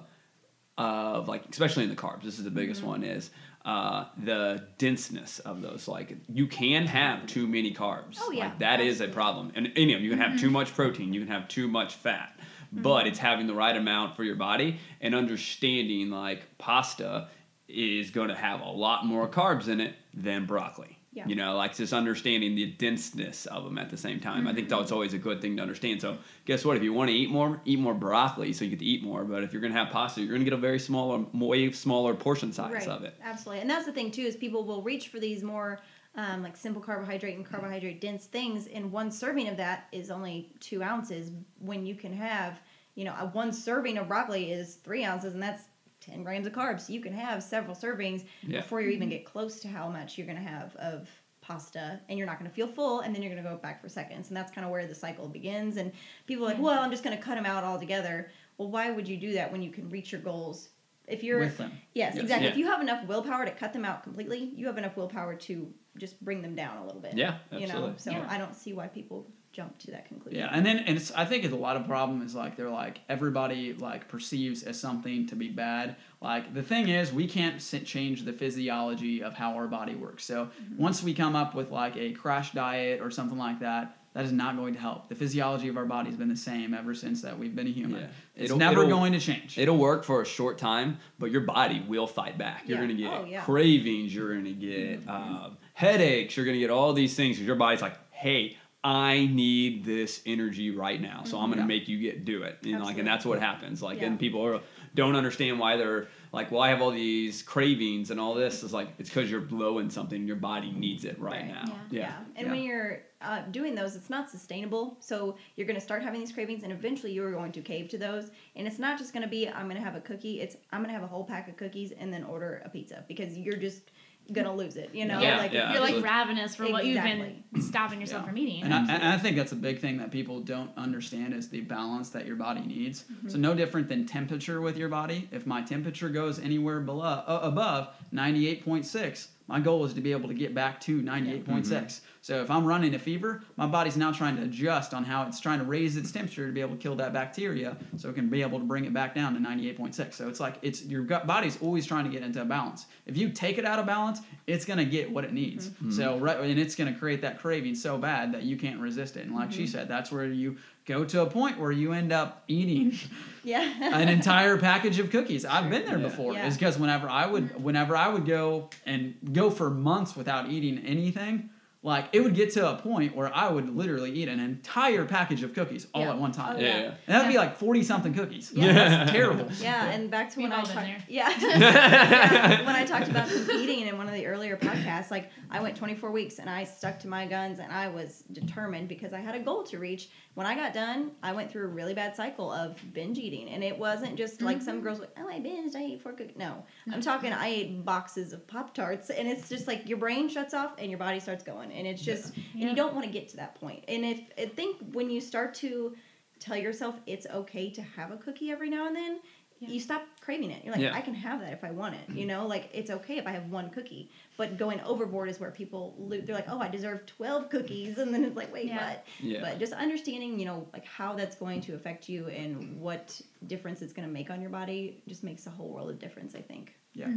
of 0.78 1.28
like, 1.28 1.44
especially 1.50 1.84
in 1.84 1.90
the 1.90 1.96
carbs. 1.96 2.22
This 2.22 2.38
is 2.38 2.44
the 2.44 2.50
biggest 2.50 2.80
Mm-hmm. 2.80 2.90
one 2.90 3.04
is 3.04 3.30
uh, 3.64 4.06
the 4.24 4.66
denseness 4.78 5.38
of 5.40 5.62
those. 5.62 5.86
Like 5.88 6.16
you 6.28 6.46
can 6.46 6.86
have 6.86 7.26
too 7.26 7.46
many 7.46 7.72
carbs. 7.74 8.18
Oh, 8.20 8.30
yeah, 8.32 8.46
Like 8.46 8.58
that 8.60 8.80
is 8.80 9.00
a 9.00 9.08
problem. 9.08 9.52
And 9.54 9.72
you 9.76 9.92
know 9.92 9.98
you 9.98 10.10
can 10.10 10.18
have 10.18 10.40
too 10.40 10.50
much 10.50 10.74
protein. 10.74 11.12
You 11.12 11.20
can 11.20 11.28
have 11.28 11.48
too 11.48 11.68
much 11.68 11.94
fat. 11.94 12.32
Mm-hmm. 12.38 12.82
But 12.82 13.06
it's 13.06 13.18
having 13.18 13.46
the 13.46 13.54
right 13.54 13.76
amount 13.76 14.16
for 14.16 14.24
your 14.24 14.36
body 14.36 14.78
and 15.00 15.14
understanding 15.14 16.10
like 16.10 16.42
pasta 16.58 17.28
is 17.68 18.10
going 18.10 18.28
to 18.28 18.34
have 18.34 18.60
a 18.60 18.68
lot 18.68 19.06
more 19.06 19.28
carbs 19.28 19.68
in 19.68 19.80
it 19.80 19.94
than 20.14 20.46
broccoli. 20.46 20.98
Yeah. 21.14 21.26
You 21.26 21.34
know, 21.34 21.56
like 21.56 21.76
just 21.76 21.92
understanding 21.92 22.54
the 22.54 22.66
denseness 22.66 23.44
of 23.44 23.64
them 23.64 23.76
at 23.76 23.90
the 23.90 23.98
same 23.98 24.18
time. 24.18 24.48
I 24.48 24.54
think 24.54 24.70
that's 24.70 24.84
Mm-hmm. 24.84 24.94
always 24.94 25.12
a 25.12 25.18
good 25.18 25.42
thing 25.42 25.56
to 25.56 25.62
understand. 25.62 26.00
So, 26.00 26.16
guess 26.46 26.64
what? 26.64 26.76
If 26.78 26.82
you 26.82 26.94
want 26.94 27.10
to 27.10 27.14
eat 27.14 27.28
more, 27.28 27.60
eat 27.66 27.78
more 27.78 27.92
broccoli 27.92 28.52
so 28.54 28.64
you 28.64 28.70
get 28.70 28.78
to 28.78 28.84
eat 28.86 29.02
more. 29.02 29.22
But 29.24 29.42
if 29.44 29.52
you're 29.52 29.60
going 29.60 29.74
to 29.74 29.78
have 29.78 29.92
pasta, 29.92 30.20
you're 30.20 30.30
going 30.30 30.40
to 30.40 30.44
get 30.44 30.54
a 30.54 30.60
very 30.60 30.78
smaller, 30.78 31.24
way 31.34 31.70
smaller 31.72 32.14
portion 32.14 32.50
size 32.52 32.72
right. 32.72 32.88
of 32.88 33.04
it. 33.04 33.14
Absolutely. 33.22 33.60
And 33.60 33.68
that's 33.68 33.84
the 33.84 33.92
thing 33.92 34.10
too 34.10 34.22
is 34.22 34.36
people 34.36 34.64
will 34.64 34.82
reach 34.82 35.08
for 35.08 35.20
these 35.20 35.42
more 35.42 35.80
um, 36.14 36.42
like 36.42 36.56
simple 36.56 36.80
carbohydrate 36.82 37.36
and 37.36 37.44
carbohydrate 37.44 38.00
dense 38.00 38.26
things, 38.26 38.66
and 38.66 38.90
one 38.90 39.10
serving 39.10 39.48
of 39.48 39.56
that 39.58 39.88
is 39.92 40.10
only 40.10 40.50
two 40.60 40.82
ounces. 40.82 41.30
When 41.58 41.84
you 41.86 41.94
can 41.94 42.12
have, 42.14 42.60
you 42.94 43.04
know, 43.04 43.14
a 43.18 43.26
one 43.26 43.52
serving 43.52 43.98
of 43.98 44.08
broccoli 44.08 44.50
is 44.52 44.74
three 44.76 45.04
ounces, 45.04 45.34
and 45.34 45.42
that's 45.42 45.62
ten 46.02 46.22
grams 46.22 46.46
of 46.46 46.52
carbs. 46.52 46.82
So 46.82 46.92
you 46.92 47.00
can 47.00 47.12
have 47.12 47.42
several 47.42 47.74
servings 47.74 48.24
Yeah. 48.42 48.60
before 48.60 48.80
you 48.80 48.90
even 48.90 49.08
mm-hmm. 49.08 49.18
get 49.18 49.24
close 49.24 49.60
to 49.60 49.68
how 49.68 49.88
much 49.88 50.18
you're 50.18 50.26
going 50.26 50.42
to 50.42 50.48
have 50.48 50.74
of 50.76 51.08
pasta 51.40 51.98
and 52.08 52.16
you're 52.16 52.26
not 52.26 52.38
going 52.38 52.48
to 52.48 52.54
feel 52.54 52.68
full 52.68 53.00
and 53.00 53.12
then 53.12 53.20
you're 53.20 53.32
going 53.32 53.42
to 53.42 53.48
go 53.50 53.56
back 53.56 53.82
for 53.82 53.88
seconds 53.88 54.28
and 54.28 54.36
that's 54.36 54.52
kind 54.52 54.64
of 54.64 54.70
where 54.70 54.86
the 54.86 54.94
cycle 54.94 55.26
begins 55.26 55.76
and 55.76 55.90
people 56.28 56.44
are 56.44 56.50
like 56.50 56.60
well 56.60 56.80
i'm 56.80 56.90
just 56.92 57.02
going 57.02 57.16
to 57.16 57.20
cut 57.20 57.34
them 57.34 57.44
out 57.44 57.64
altogether 57.64 58.30
well 58.58 58.70
why 58.70 58.92
would 58.92 59.08
you 59.08 59.16
do 59.16 59.32
that 59.32 59.50
when 59.50 59.60
you 59.60 59.68
can 59.68 59.90
reach 59.90 60.12
your 60.12 60.20
goals 60.20 60.68
if 61.08 61.22
you're 61.24 61.40
With 61.40 61.58
them. 61.58 61.72
Yes, 61.94 62.14
Yes. 62.14 62.22
exactly. 62.22 62.46
Yeah. 62.46 62.52
If 62.52 62.58
you 62.58 62.66
have 62.66 62.80
enough 62.80 63.06
willpower 63.06 63.44
to 63.44 63.50
cut 63.50 63.72
them 63.72 63.84
out 63.84 64.02
completely, 64.04 64.52
you 64.54 64.66
have 64.66 64.78
enough 64.78 64.96
willpower 64.96 65.34
to 65.34 65.72
just 65.98 66.24
bring 66.24 66.42
them 66.42 66.54
down 66.54 66.78
a 66.78 66.86
little 66.86 67.00
bit. 67.00 67.14
Yeah, 67.16 67.38
You 67.50 67.66
know, 67.66 67.86
absolutely. 67.88 67.98
so 67.98 68.10
Yeah. 68.12 68.26
I 68.30 68.38
don't 68.38 68.54
see 68.54 68.72
why 68.72 68.86
people 68.86 69.26
jump 69.52 69.78
to 69.80 69.90
that 69.90 70.06
conclusion. 70.08 70.40
Yeah, 70.40 70.48
and 70.50 70.64
then 70.64 70.78
and 70.78 70.96
it's 70.96 71.10
I 71.12 71.24
think 71.24 71.44
it's 71.44 71.52
a 71.52 71.56
lot 71.56 71.76
of 71.76 71.86
problem 71.86 72.22
is 72.22 72.34
like 72.34 72.56
they're 72.56 72.70
like 72.70 73.00
everybody 73.08 73.74
like 73.74 74.08
perceives 74.08 74.62
as 74.62 74.80
something 74.80 75.26
to 75.28 75.36
be 75.36 75.48
bad. 75.48 75.96
Like 76.20 76.54
the 76.54 76.62
thing 76.62 76.88
is 76.88 77.12
we 77.12 77.26
can't 77.28 77.60
change 77.84 78.24
the 78.24 78.32
physiology 78.32 79.22
of 79.22 79.34
how 79.34 79.54
our 79.54 79.68
body 79.68 79.94
works. 79.94 80.24
So 80.24 80.48
once 80.76 81.02
we 81.02 81.14
come 81.14 81.36
up 81.36 81.54
with 81.54 81.70
like 81.70 81.96
a 81.96 82.12
crash 82.12 82.52
diet 82.52 83.00
or 83.00 83.10
something 83.10 83.38
like 83.38 83.60
that, 83.60 83.98
that 84.14 84.24
is 84.24 84.32
not 84.32 84.56
going 84.56 84.74
to 84.74 84.80
help. 84.80 85.08
The 85.08 85.14
physiology 85.14 85.68
of 85.68 85.76
our 85.76 85.86
body 85.86 86.08
has 86.10 86.18
been 86.18 86.28
the 86.28 86.36
same 86.36 86.74
ever 86.74 86.94
since 86.94 87.22
that 87.22 87.38
we've 87.38 87.54
been 87.56 87.66
a 87.66 87.70
human. 87.70 88.02
Yeah. 88.02 88.06
It's 88.36 88.44
It'll- 88.46 88.58
never 88.58 88.82
it'll- 88.82 88.90
going 88.98 89.12
to 89.12 89.20
change. 89.20 89.58
It'll 89.58 89.76
work 89.78 90.04
for 90.04 90.20
a 90.22 90.26
short 90.26 90.58
time, 90.58 90.98
but 91.18 91.30
your 91.30 91.40
body 91.42 91.82
will 91.88 92.06
fight 92.06 92.36
back. 92.38 92.64
You're 92.66 92.78
Yeah. 92.78 92.84
going 92.86 92.96
to 92.96 93.02
get 93.02 93.12
Oh, 93.12 93.24
yeah. 93.24 93.40
cravings. 93.42 94.14
You're 94.14 94.32
going 94.32 94.44
to 94.44 94.52
get 94.52 95.08
um, 95.08 95.56
headaches. 95.74 96.36
You're 96.36 96.44
going 96.46 96.56
to 96.56 96.60
get 96.60 96.70
all 96.70 96.92
these 96.92 97.14
things 97.14 97.36
because 97.36 97.46
your 97.46 97.56
body's 97.56 97.80
like, 97.82 97.96
hey, 98.10 98.56
I 98.84 99.26
need 99.32 99.84
this 99.84 100.20
energy 100.26 100.72
right 100.72 101.00
now, 101.00 101.22
so 101.22 101.38
I'm 101.38 101.46
going 101.50 101.58
to 101.58 101.62
Yeah. 101.62 101.66
make 101.78 101.86
you 101.88 101.98
get 102.00 102.24
do 102.24 102.42
it. 102.42 102.58
And 102.64 102.82
like, 102.82 102.98
and 102.98 103.06
that's 103.06 103.24
what 103.24 103.38
happens. 103.38 103.80
Like, 103.80 104.00
Yeah. 104.00 104.08
and 104.08 104.18
people 104.18 104.44
are, 104.44 104.60
don't 104.96 105.14
understand 105.14 105.60
why 105.60 105.76
they're 105.76 106.08
like, 106.32 106.50
well, 106.50 106.62
I 106.62 106.70
have 106.70 106.82
all 106.82 106.90
these 106.90 107.42
cravings 107.44 108.10
and 108.10 108.18
all 108.18 108.34
this. 108.34 108.64
Is 108.64 108.72
like, 108.72 108.88
it's 108.98 109.08
because 109.08 109.30
you're 109.30 109.40
blowing 109.40 109.88
something. 109.88 110.26
Your 110.26 110.34
body 110.36 110.72
needs 110.72 111.04
it 111.04 111.16
right, 111.20 111.42
Right. 111.42 111.46
now. 111.46 111.64
Yeah. 111.92 112.00
Yeah. 112.00 112.16
And 112.34 112.46
Yeah. 112.48 112.52
when 112.52 112.62
you're 112.64 113.02
uh, 113.20 113.42
doing 113.52 113.76
those, 113.76 113.94
it's 113.94 114.10
not 114.10 114.28
sustainable. 114.28 114.96
So 114.98 115.36
you're 115.54 115.68
going 115.68 115.78
to 115.78 115.80
start 115.80 116.02
having 116.02 116.18
these 116.18 116.32
cravings, 116.32 116.64
and 116.64 116.72
eventually 116.72 117.12
you 117.12 117.22
are 117.24 117.30
going 117.30 117.52
to 117.52 117.60
cave 117.60 117.88
to 117.90 117.98
those. 117.98 118.32
And 118.56 118.66
it's 118.66 118.80
not 118.80 118.98
just 118.98 119.12
going 119.12 119.22
to 119.22 119.28
be, 119.28 119.48
I'm 119.48 119.66
going 119.68 119.76
to 119.80 119.84
have 119.84 119.94
a 119.94 120.00
cookie. 120.00 120.40
It's, 120.40 120.56
I'm 120.72 120.80
going 120.80 120.88
to 120.88 120.94
have 120.94 121.04
a 121.04 121.06
whole 121.06 121.22
pack 121.24 121.46
of 121.48 121.56
cookies 121.56 121.92
and 121.92 122.12
then 122.12 122.24
order 122.24 122.60
a 122.64 122.68
pizza 122.68 123.04
because 123.06 123.38
you're 123.38 123.54
just 123.56 123.92
going 124.30 124.46
to 124.46 124.52
lose 124.52 124.76
it. 124.76 124.90
You 124.94 125.04
know? 125.06 125.20
Yeah, 125.20 125.38
like, 125.38 125.52
yeah. 125.52 125.72
You're 125.72 125.80
like 125.80 126.02
ravenous 126.02 126.54
for 126.54 126.70
what 126.70 126.84
you've 126.84 127.02
been 127.02 127.42
stopping 127.60 128.00
yourself 128.00 128.22
Yeah. 128.22 128.28
from 128.28 128.38
eating. 128.38 128.62
And 128.62 128.74
I, 128.74 128.94
and 128.94 129.04
I 129.04 129.18
think 129.18 129.36
that's 129.36 129.52
a 129.52 129.56
big 129.56 129.80
thing 129.80 129.98
that 129.98 130.10
people 130.10 130.40
don't 130.40 130.70
understand 130.76 131.34
is 131.34 131.48
the 131.48 131.60
balance 131.60 132.10
that 132.10 132.26
your 132.26 132.36
body 132.36 132.60
needs. 132.60 133.04
Mm-hmm. 133.04 133.28
So 133.28 133.38
no 133.38 133.54
different 133.54 133.88
than 133.88 134.06
temperature 134.06 134.60
with 134.60 134.76
your 134.76 134.88
body. 134.88 135.28
If 135.32 135.46
my 135.46 135.62
temperature 135.62 136.08
goes 136.08 136.38
anywhere 136.38 136.80
below 136.80 137.22
uh, 137.26 137.40
above 137.42 137.88
98.6, 138.12 139.28
my 139.52 139.60
goal 139.60 139.84
is 139.84 139.92
to 139.92 140.00
be 140.00 140.12
able 140.12 140.28
to 140.28 140.34
get 140.34 140.54
back 140.54 140.80
to 140.80 141.02
98.6. 141.02 141.44
Mm-hmm. 141.44 141.86
So 142.22 142.40
if 142.40 142.50
I'm 142.50 142.64
running 142.64 142.94
a 142.94 142.98
fever, 142.98 143.42
my 143.56 143.66
body's 143.66 143.98
now 143.98 144.10
trying 144.10 144.36
to 144.36 144.44
adjust 144.44 144.94
on 144.94 145.04
how 145.04 145.26
it's 145.26 145.40
trying 145.40 145.58
to 145.58 145.66
raise 145.66 145.98
its 145.98 146.10
temperature 146.10 146.46
to 146.46 146.52
be 146.52 146.62
able 146.62 146.74
to 146.74 146.80
kill 146.80 146.94
that 146.96 147.12
bacteria, 147.12 147.76
so 147.98 148.08
it 148.08 148.14
can 148.14 148.30
be 148.30 148.40
able 148.40 148.58
to 148.60 148.64
bring 148.64 148.86
it 148.86 148.94
back 148.94 149.14
down 149.14 149.34
to 149.34 149.40
98.6. 149.40 150.14
So 150.14 150.26
it's 150.26 150.40
like 150.40 150.54
it's 150.62 150.86
your 150.86 151.02
gut 151.02 151.26
body's 151.26 151.60
always 151.60 151.84
trying 151.84 152.04
to 152.04 152.10
get 152.10 152.22
into 152.22 152.40
a 152.40 152.46
balance. 152.46 152.86
If 153.04 153.18
you 153.18 153.28
take 153.28 153.58
it 153.58 153.66
out 153.66 153.78
of 153.78 153.84
balance, 153.84 154.20
it's 154.46 154.64
gonna 154.64 154.86
get 154.86 155.10
what 155.10 155.24
it 155.24 155.34
needs. 155.34 155.68
Mm-hmm. 155.68 155.90
So 155.90 156.18
right, 156.18 156.40
and 156.40 156.58
it's 156.58 156.74
gonna 156.74 156.94
create 156.94 157.20
that 157.20 157.38
craving 157.38 157.74
so 157.74 157.98
bad 157.98 158.32
that 158.32 158.44
you 158.44 158.56
can't 158.56 158.80
resist 158.80 159.18
it. 159.18 159.26
And 159.26 159.34
like 159.34 159.52
she 159.52 159.64
mm-hmm. 159.64 159.72
said, 159.72 159.86
that's 159.86 160.10
where 160.10 160.24
you 160.24 160.56
go 160.84 161.04
to 161.04 161.22
a 161.22 161.26
point 161.26 161.58
where 161.58 161.72
you 161.72 161.92
end 161.92 162.12
up 162.12 162.44
eating 162.48 162.98
Yeah. 163.44 163.62
an 163.92 164.08
entire 164.08 164.56
package 164.56 164.98
of 165.00 165.10
cookies. 165.10 165.44
I've 165.44 165.68
been 165.68 165.84
there 165.84 165.98
Yeah. 165.98 166.08
before. 166.08 166.32
Yeah. 166.32 166.46
Is 166.46 166.54
because 166.54 166.78
whenever 166.78 167.08
I 167.08 167.26
would 167.26 167.48
mm-hmm. 167.48 167.62
whenever 167.62 167.96
I 167.96 168.08
would 168.08 168.24
go 168.24 168.70
and 168.86 169.14
go 169.32 169.50
for 169.50 169.68
months 169.70 170.14
without 170.14 170.50
eating 170.50 170.78
anything, 170.86 171.50
like 171.84 172.06
it 172.12 172.20
would 172.20 172.34
get 172.34 172.52
to 172.52 172.70
a 172.70 172.76
point 172.76 173.16
where 173.16 173.34
I 173.34 173.50
would 173.50 173.74
literally 173.76 174.12
eat 174.12 174.28
an 174.28 174.38
entire 174.38 175.04
package 175.04 175.42
of 175.42 175.52
cookies 175.52 175.88
all 175.92 176.02
Yeah. 176.02 176.10
at 176.10 176.18
one 176.18 176.30
time. 176.32 176.56
Oh, 176.56 176.60
Yeah. 176.60 176.66
yeah. 176.66 176.80
yeah. 176.82 176.86
And 177.06 177.14
that'd 177.16 177.28
be 177.28 177.36
like 177.38 177.56
forty 177.56 177.82
something 177.82 178.14
cookies. 178.14 178.52
Yeah. 178.54 178.72
That's 178.72 179.10
terrible. 179.12 179.48
Yeah, 179.60 179.90
and 179.90 180.10
back 180.10 180.30
to 180.30 180.38
We've 180.38 180.44
when 180.48 180.52
I 180.52 180.60
all 180.60 180.66
talked. 180.66 180.88
Yeah. 181.08 181.28
Yeah, 181.40 182.66
when 182.66 182.76
I 182.76 182.84
talked 182.84 183.08
about 183.08 183.28
competing 183.28 183.86
in 183.86 183.96
one 183.98 184.06
of 184.08 184.14
the 184.14 184.26
earlier 184.26 184.56
podcasts, 184.56 185.10
like 185.10 185.30
I 185.50 185.60
went 185.60 185.76
24 185.76 186.10
weeks 186.10 186.38
and 186.38 186.48
I 186.48 186.64
stuck 186.64 186.98
to 187.00 187.08
my 187.08 187.26
guns 187.26 187.58
and 187.58 187.72
I 187.72 187.88
was 187.88 188.24
determined 188.32 188.88
because 188.88 189.12
I 189.12 189.20
had 189.20 189.34
a 189.34 189.40
goal 189.40 189.62
to 189.64 189.78
reach. 189.78 190.08
When 190.34 190.46
I 190.46 190.54
got 190.54 190.72
done, 190.72 191.10
I 191.22 191.32
went 191.32 191.50
through 191.50 191.64
a 191.64 191.68
really 191.68 191.92
bad 191.92 192.16
cycle 192.16 192.50
of 192.50 192.78
binge 192.94 193.18
eating, 193.18 193.50
and 193.50 193.62
it 193.62 193.78
wasn't 193.78 194.16
just 194.16 194.40
like 194.40 194.62
some 194.62 194.80
girls 194.80 194.98
like, 194.98 195.10
oh, 195.18 195.28
I 195.28 195.34
binged, 195.40 195.76
I 195.76 195.82
ate 195.82 196.00
four 196.00 196.12
cookies. 196.12 196.36
No, 196.38 196.64
I'm 196.90 197.02
talking, 197.02 197.34
I 197.34 197.48
ate 197.48 197.84
boxes 197.84 198.32
of 198.32 198.46
Pop 198.46 198.72
Tarts, 198.72 199.10
and 199.10 199.28
it's 199.28 199.50
just 199.50 199.66
like 199.66 199.86
your 199.86 199.98
brain 199.98 200.30
shuts 200.30 200.54
off 200.54 200.72
and 200.78 200.88
your 200.90 200.98
body 200.98 201.20
starts 201.20 201.44
going, 201.44 201.70
and 201.74 201.86
it's 201.86 202.02
just, 202.02 202.34
and 202.36 202.44
Yeah. 202.54 202.70
you 202.70 202.76
don't 202.76 202.94
want 202.94 203.06
to 203.06 203.12
get 203.12 203.28
to 203.30 203.36
that 203.36 203.54
point. 203.56 203.84
And 203.88 204.04
if 204.04 204.20
I 204.38 204.46
think 204.46 204.76
when 204.92 205.10
you 205.10 205.20
start 205.20 205.54
to 205.56 205.94
tell 206.38 206.56
yourself 206.56 206.96
it's 207.06 207.26
okay 207.26 207.70
to 207.70 207.82
have 207.82 208.10
a 208.10 208.16
cookie 208.16 208.50
every 208.50 208.68
now 208.70 208.86
and 208.86 208.96
then, 208.96 209.20
Yeah. 209.60 209.68
you 209.68 209.78
stop 209.80 210.02
craving 210.20 210.50
it. 210.50 210.64
You're 210.64 210.72
like, 210.74 210.82
Yeah. 210.82 210.92
I 210.92 211.00
can 211.00 211.14
have 211.14 211.38
that 211.40 211.52
if 211.52 211.62
I 211.62 211.70
want 211.70 211.94
it. 211.94 212.10
You 212.10 212.26
know, 212.26 212.46
like 212.48 212.68
it's 212.72 212.90
okay 212.90 213.16
if 213.18 213.26
I 213.28 213.30
have 213.30 213.48
one 213.48 213.70
cookie. 213.70 214.10
But 214.36 214.56
going 214.58 214.80
overboard 214.80 215.28
is 215.28 215.38
where 215.38 215.52
people 215.52 215.94
lo- 215.98 216.20
they're 216.20 216.34
like, 216.34 216.48
oh, 216.48 216.58
I 216.58 216.68
deserve 216.68 217.06
twelve 217.06 217.48
cookies, 217.48 217.96
and 218.02 218.12
then 218.12 218.24
it's 218.24 218.34
like, 218.36 218.52
wait, 218.52 218.66
Yeah. 218.66 218.88
what? 218.88 219.06
Yeah. 219.20 219.40
But 219.40 219.60
just 219.60 219.72
understanding, 219.72 220.40
you 220.40 220.46
know, 220.46 220.66
like 220.72 220.84
how 220.84 221.14
that's 221.14 221.36
going 221.36 221.60
to 221.62 221.74
affect 221.74 222.08
you 222.08 222.26
and 222.28 222.80
what 222.80 223.20
difference 223.46 223.82
it's 223.82 223.92
going 223.92 224.08
to 224.08 224.12
make 224.12 224.30
on 224.30 224.40
your 224.40 224.50
body 224.50 225.00
just 225.06 225.22
makes 225.22 225.46
a 225.46 225.50
whole 225.50 225.68
world 225.68 225.90
of 225.90 225.98
difference. 226.00 226.34
I 226.34 226.40
think. 226.42 226.74
Yeah. 226.94 227.12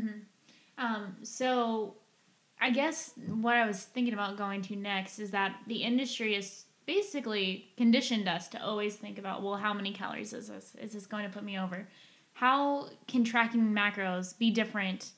Um, 0.78 1.16
so 1.24 1.96
I 2.60 2.72
guess 2.72 3.14
what 3.28 3.56
I 3.56 3.68
was 3.68 3.84
thinking 3.84 4.14
about 4.14 4.38
going 4.38 4.62
to 4.64 4.76
next 4.76 5.20
is 5.20 5.32
that 5.32 5.56
the 5.68 5.84
industry 5.84 6.36
has 6.36 6.66
basically 6.86 7.72
conditioned 7.78 8.28
us 8.28 8.48
to 8.50 8.64
always 8.64 8.96
think 8.96 9.18
about, 9.18 9.44
well, 9.44 9.56
how 9.56 9.74
many 9.74 9.92
calories 9.92 10.34
is 10.34 10.48
this? 10.48 10.76
Is 10.82 10.94
this 10.94 11.06
going 11.06 11.26
to 11.26 11.30
put 11.30 11.44
me 11.44 11.60
over? 11.60 11.88
How 12.34 12.90
can 13.08 13.24
tracking 13.24 13.74
macros 13.74 14.38
be 14.38 14.52
different 14.52 15.12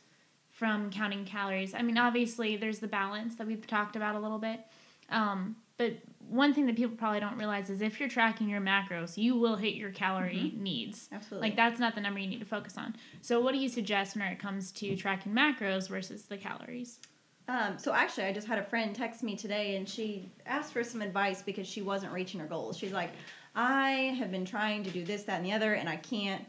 from 0.49 0.89
counting 0.89 1.25
calories? 1.25 1.73
I 1.73 1.81
mean, 1.81 1.97
obviously, 1.97 2.57
there's 2.57 2.79
the 2.79 2.87
balance 2.87 3.35
that 3.35 3.47
we've 3.47 3.65
talked 3.65 3.95
about 3.95 4.15
a 4.15 4.19
little 4.19 4.39
bit. 4.39 4.61
Um, 5.09 5.55
but 5.77 5.93
one 6.27 6.53
thing 6.53 6.65
that 6.65 6.75
people 6.75 6.97
probably 6.97 7.19
don't 7.19 7.37
realize 7.37 7.69
is 7.69 7.81
if 7.81 7.99
you're 7.99 8.09
tracking 8.09 8.49
your 8.49 8.59
macros, 8.59 9.15
you 9.15 9.37
will 9.37 9.55
hit 9.55 9.75
your 9.75 9.91
calorie 9.91 10.53
needs. 10.57 11.07
Absolutely. 11.11 11.49
Like 11.49 11.55
that's 11.55 11.79
not 11.79 11.95
the 11.95 12.01
number 12.01 12.19
you 12.19 12.27
need 12.27 12.39
to 12.39 12.45
focus 12.45 12.77
on. 12.77 12.95
So 13.21 13.39
what 13.39 13.53
do 13.53 13.59
you 13.59 13.69
suggest 13.69 14.15
when 14.15 14.27
it 14.27 14.39
comes 14.39 14.71
to 14.73 14.95
tracking 14.95 15.33
macros 15.33 15.87
versus 15.87 16.23
the 16.23 16.37
calories? 16.37 16.99
Um, 17.47 17.79
so 17.79 17.93
actually, 17.93 18.25
I 18.25 18.33
just 18.33 18.47
had 18.47 18.59
a 18.59 18.63
friend 18.63 18.93
text 18.93 19.23
me 19.23 19.35
today, 19.35 19.77
and 19.77 19.87
she 19.87 20.29
asked 20.45 20.73
for 20.73 20.83
some 20.83 21.01
advice 21.01 21.41
because 21.41 21.65
she 21.65 21.81
wasn't 21.81 22.11
reaching 22.11 22.39
her 22.41 22.45
goals. 22.45 22.77
She's 22.77 22.91
like, 22.91 23.11
"I 23.55 24.15
have 24.19 24.31
been 24.31 24.43
trying 24.43 24.83
to 24.83 24.91
do 24.91 25.05
this, 25.05 25.23
that, 25.23 25.37
and 25.37 25.45
the 25.45 25.53
other, 25.53 25.73
and 25.73 25.87
I 25.87 25.95
can't 25.95 26.45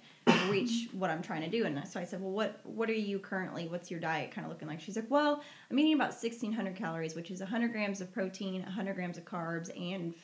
reach 0.48 0.88
what 0.92 1.10
I'm 1.10 1.22
trying 1.22 1.42
to 1.42 1.48
do." 1.48 1.66
And 1.66 1.86
so 1.86 2.00
I 2.00 2.04
said, 2.04 2.20
"Well, 2.20 2.32
what 2.32 2.60
what 2.64 2.90
are 2.90 2.94
you 2.94 3.20
currently? 3.20 3.68
What's 3.68 3.90
your 3.92 4.00
diet 4.00 4.32
kind 4.32 4.44
of 4.44 4.50
looking 4.50 4.66
like?" 4.66 4.80
She's 4.80 4.96
like, 4.96 5.08
"Well, 5.08 5.42
I'm 5.70 5.78
eating 5.78 5.94
about 5.94 6.14
1,600 6.14 6.74
calories, 6.74 7.14
which 7.14 7.30
is 7.30 7.40
100 7.40 7.70
grams 7.70 8.00
of 8.00 8.12
protein, 8.12 8.62
100 8.62 8.94
grams 8.96 9.18
of 9.18 9.24
carbs, 9.24 9.70
and 9.80 10.14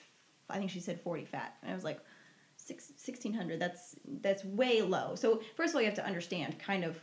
I 0.51 0.59
think 0.59 0.71
she 0.71 0.81
said 0.81 1.01
40 1.01 1.25
fat." 1.25 1.55
And 1.63 1.71
I 1.71 1.75
was 1.75 1.85
like, 1.85 2.01
six, 2.57 2.93
1600 2.97 3.61
that's 3.61 3.97
that's 4.23 4.45
way 4.45 4.81
low 4.81 5.15
so 5.17 5.43
first 5.57 5.71
of 5.71 5.77
all 5.77 5.83
you 5.83 5.87
have 5.87 5.97
to 5.97 6.07
understand 6.07 6.59
kind 6.59 6.85
of 6.85 6.99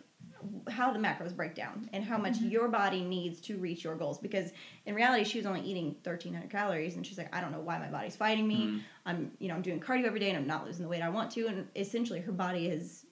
how 0.70 0.92
the 0.92 1.00
macros 1.00 1.36
break 1.36 1.56
down 1.56 1.90
and 1.94 2.04
how 2.04 2.18
much 2.18 2.34
mm-hmm. 2.34 2.50
your 2.50 2.68
body 2.68 3.04
needs 3.04 3.42
to 3.42 3.58
reach 3.58 3.84
your 3.84 3.96
goals. 3.96 4.18
Because 4.18 4.52
in 4.86 4.96
reality 4.96 5.24
she 5.24 5.38
was 5.38 5.46
only 5.46 5.62
eating 5.62 5.96
1300 6.04 6.50
calories 6.50 6.96
and 6.96 7.06
she's 7.06 7.18
like 7.18 7.34
i 7.36 7.42
don't 7.42 7.52
know 7.52 7.60
why 7.60 7.78
my 7.78 7.88
body's 7.88 8.16
fighting 8.16 8.48
me. 8.48 8.66
Mm-hmm. 8.66 8.78
I'm 9.06 9.32
you 9.40 9.48
know 9.48 9.56
i'm 9.56 9.62
doing 9.62 9.80
cardio 9.80 10.06
every 10.06 10.20
day 10.20 10.30
and 10.30 10.38
i'm 10.38 10.48
not 10.48 10.66
losing 10.66 10.84
the 10.84 10.90
weight 10.90 11.02
i 11.02 11.10
want 11.10 11.32
to. 11.32 11.48
And 11.48 11.68
essentially 11.76 12.20
her 12.20 12.32
body 12.32 12.70
has 12.70 13.06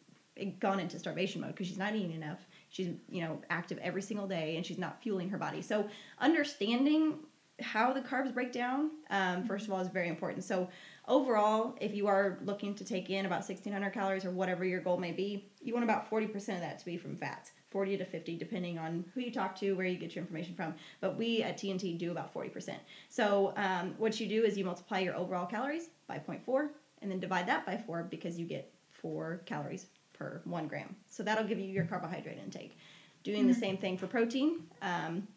gone 0.59 0.79
into 0.79 0.97
starvation 0.99 1.41
mode 1.41 1.51
because 1.51 1.67
she's 1.67 1.77
not 1.77 1.95
eating 1.95 2.13
enough. 2.13 2.39
She's 2.69 2.89
you 3.09 3.21
know 3.21 3.41
active 3.49 3.77
every 3.79 4.01
single 4.01 4.27
day 4.27 4.55
and 4.57 4.65
she's 4.65 4.77
not 4.77 5.01
fueling 5.01 5.29
her 5.29 5.37
body. 5.37 5.61
So 5.61 5.87
understanding 6.19 7.19
how 7.61 7.91
the 7.91 8.01
carbs 8.01 8.33
break 8.33 8.53
down 8.53 8.91
um, 9.09 9.37
mm-hmm. 9.37 9.47
first 9.47 9.67
of 9.67 9.73
all 9.73 9.81
is 9.81 9.89
very 9.89 10.07
important. 10.07 10.43
So 10.43 10.69
overall 11.09 11.75
if 11.81 11.93
you 11.93 12.07
are 12.07 12.37
looking 12.45 12.73
to 12.75 12.85
take 12.85 13.09
in 13.09 13.25
about 13.25 13.39
1600 13.39 13.89
calories 13.91 14.23
or 14.23 14.31
whatever 14.31 14.63
your 14.63 14.79
goal 14.79 14.97
may 14.97 15.11
be 15.11 15.49
you 15.61 15.73
want 15.73 15.83
about 15.83 16.09
40% 16.09 16.35
of 16.35 16.61
that 16.61 16.79
to 16.79 16.85
be 16.85 16.97
from 16.97 17.15
fats 17.15 17.51
40 17.69 17.97
to 17.97 18.05
50 18.05 18.37
depending 18.37 18.77
on 18.77 19.03
who 19.13 19.21
you 19.21 19.31
talk 19.31 19.55
to 19.57 19.73
where 19.73 19.85
you 19.85 19.97
get 19.97 20.15
your 20.15 20.23
information 20.23 20.55
from. 20.55 20.73
But 21.01 21.17
we 21.17 21.43
at 21.43 21.57
tnt 21.57 21.97
do 21.97 22.11
about 22.11 22.33
40% 22.33 22.75
so 23.09 23.53
um, 23.57 23.95
what 23.97 24.19
you 24.19 24.27
do 24.27 24.43
is 24.43 24.57
you 24.57 24.63
multiply 24.63 24.99
your 24.99 25.15
overall 25.15 25.45
calories 25.45 25.89
by 26.07 26.19
0.4 26.19 26.69
and 27.01 27.11
then 27.11 27.19
divide 27.19 27.47
that 27.47 27.65
by 27.65 27.77
4 27.77 28.03
because 28.03 28.37
you 28.37 28.45
get 28.45 28.71
4 28.91 29.41
calories 29.45 29.87
per 30.13 30.41
1 30.43 30.67
gram. 30.67 30.95
So 31.07 31.23
that'll 31.23 31.45
give 31.45 31.59
you 31.59 31.67
your 31.67 31.85
carbohydrate 31.85 32.37
intake. 32.37 32.77
Doing 33.23 33.47
the 33.47 33.53
same 33.53 33.77
thing 33.77 33.97
for 33.97 34.07
protein 34.07 34.63
um, 34.81 35.27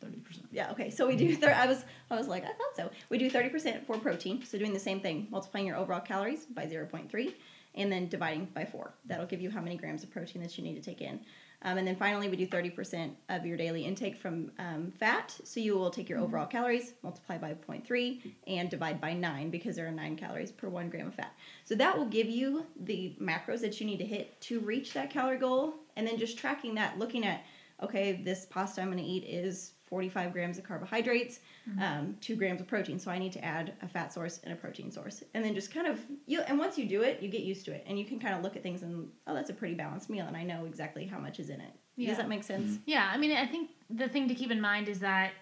Thirty 0.00 0.18
percent. 0.18 0.46
yeah. 0.50 0.70
Okay. 0.70 0.90
So 0.90 1.06
we 1.06 1.16
do. 1.16 1.34
Thir- 1.36 1.52
I 1.54 1.66
was. 1.66 1.84
I 2.10 2.16
was 2.16 2.28
like, 2.28 2.44
I 2.44 2.48
thought 2.48 2.76
so. 2.76 2.90
We 3.08 3.18
do 3.18 3.28
thirty 3.28 3.48
percent 3.48 3.86
for 3.86 3.98
protein. 3.98 4.42
So 4.44 4.58
doing 4.58 4.72
the 4.72 4.78
same 4.80 5.00
thing, 5.00 5.26
multiplying 5.30 5.66
your 5.66 5.76
overall 5.76 6.00
calories 6.00 6.46
by 6.46 6.66
zero 6.66 6.86
point 6.86 7.10
three, 7.10 7.36
and 7.74 7.90
then 7.92 8.08
dividing 8.08 8.46
by 8.54 8.64
four. 8.64 8.94
That'll 9.06 9.26
give 9.26 9.40
you 9.40 9.50
how 9.50 9.60
many 9.60 9.76
grams 9.76 10.02
of 10.02 10.10
protein 10.10 10.42
that 10.42 10.56
you 10.56 10.64
need 10.64 10.74
to 10.76 10.82
take 10.82 11.00
in. 11.00 11.20
Um, 11.62 11.76
and 11.76 11.86
then 11.86 11.96
finally, 11.96 12.30
we 12.30 12.36
do 12.36 12.46
thirty 12.46 12.70
percent 12.70 13.14
of 13.28 13.44
your 13.44 13.58
daily 13.58 13.84
intake 13.84 14.16
from 14.16 14.50
um, 14.58 14.90
fat. 14.98 15.38
So 15.44 15.60
you 15.60 15.74
will 15.76 15.90
take 15.90 16.08
your 16.08 16.18
overall 16.18 16.46
calories, 16.46 16.94
multiply 17.02 17.36
by 17.36 17.52
0.3, 17.52 18.32
and 18.46 18.70
divide 18.70 18.98
by 19.00 19.12
nine 19.12 19.50
because 19.50 19.76
there 19.76 19.86
are 19.86 19.90
nine 19.92 20.16
calories 20.16 20.50
per 20.50 20.70
one 20.70 20.88
gram 20.88 21.08
of 21.08 21.14
fat. 21.14 21.34
So 21.66 21.74
that 21.74 21.96
will 21.96 22.06
give 22.06 22.28
you 22.28 22.64
the 22.84 23.14
macros 23.20 23.60
that 23.60 23.78
you 23.78 23.86
need 23.86 23.98
to 23.98 24.06
hit 24.06 24.40
to 24.42 24.60
reach 24.60 24.94
that 24.94 25.10
calorie 25.10 25.36
goal. 25.36 25.74
And 25.96 26.06
then 26.06 26.16
just 26.16 26.38
tracking 26.38 26.74
that, 26.76 26.98
looking 26.98 27.26
at 27.26 27.42
okay, 27.82 28.20
this 28.22 28.46
pasta 28.46 28.80
I'm 28.80 28.90
going 28.90 29.02
to 29.02 29.04
eat 29.04 29.24
is 29.24 29.72
45 29.90 30.32
grams 30.32 30.56
of 30.56 30.64
carbohydrates, 30.64 31.40
um, 31.80 32.16
two 32.20 32.36
grams 32.36 32.60
of 32.60 32.68
protein. 32.68 32.98
So 32.98 33.10
I 33.10 33.18
need 33.18 33.32
to 33.32 33.44
add 33.44 33.74
a 33.82 33.88
fat 33.88 34.12
source 34.12 34.40
and 34.44 34.52
a 34.52 34.56
protein 34.56 34.90
source, 34.90 35.22
and 35.34 35.44
then 35.44 35.54
just 35.54 35.74
kind 35.74 35.86
of 35.86 36.00
you. 36.26 36.40
And 36.42 36.58
once 36.58 36.78
you 36.78 36.86
do 36.86 37.02
it, 37.02 37.20
you 37.20 37.28
get 37.28 37.42
used 37.42 37.64
to 37.66 37.72
it, 37.72 37.84
and 37.86 37.98
you 37.98 38.04
can 38.04 38.18
kind 38.20 38.34
of 38.34 38.42
look 38.42 38.56
at 38.56 38.62
things 38.62 38.82
and 38.82 39.08
oh, 39.26 39.34
that's 39.34 39.50
a 39.50 39.54
pretty 39.54 39.74
balanced 39.74 40.08
meal, 40.08 40.26
and 40.26 40.36
I 40.36 40.44
know 40.44 40.64
exactly 40.64 41.06
how 41.06 41.18
much 41.18 41.40
is 41.40 41.50
in 41.50 41.60
it. 41.60 41.72
Yeah. 41.96 42.08
Does 42.08 42.18
that 42.18 42.28
make 42.28 42.44
sense? 42.44 42.78
Yeah, 42.86 43.10
I 43.12 43.18
mean, 43.18 43.36
I 43.36 43.46
think 43.46 43.70
the 43.90 44.08
thing 44.08 44.28
to 44.28 44.34
keep 44.34 44.50
in 44.50 44.60
mind 44.60 44.88
is 44.88 45.00
that 45.00 45.32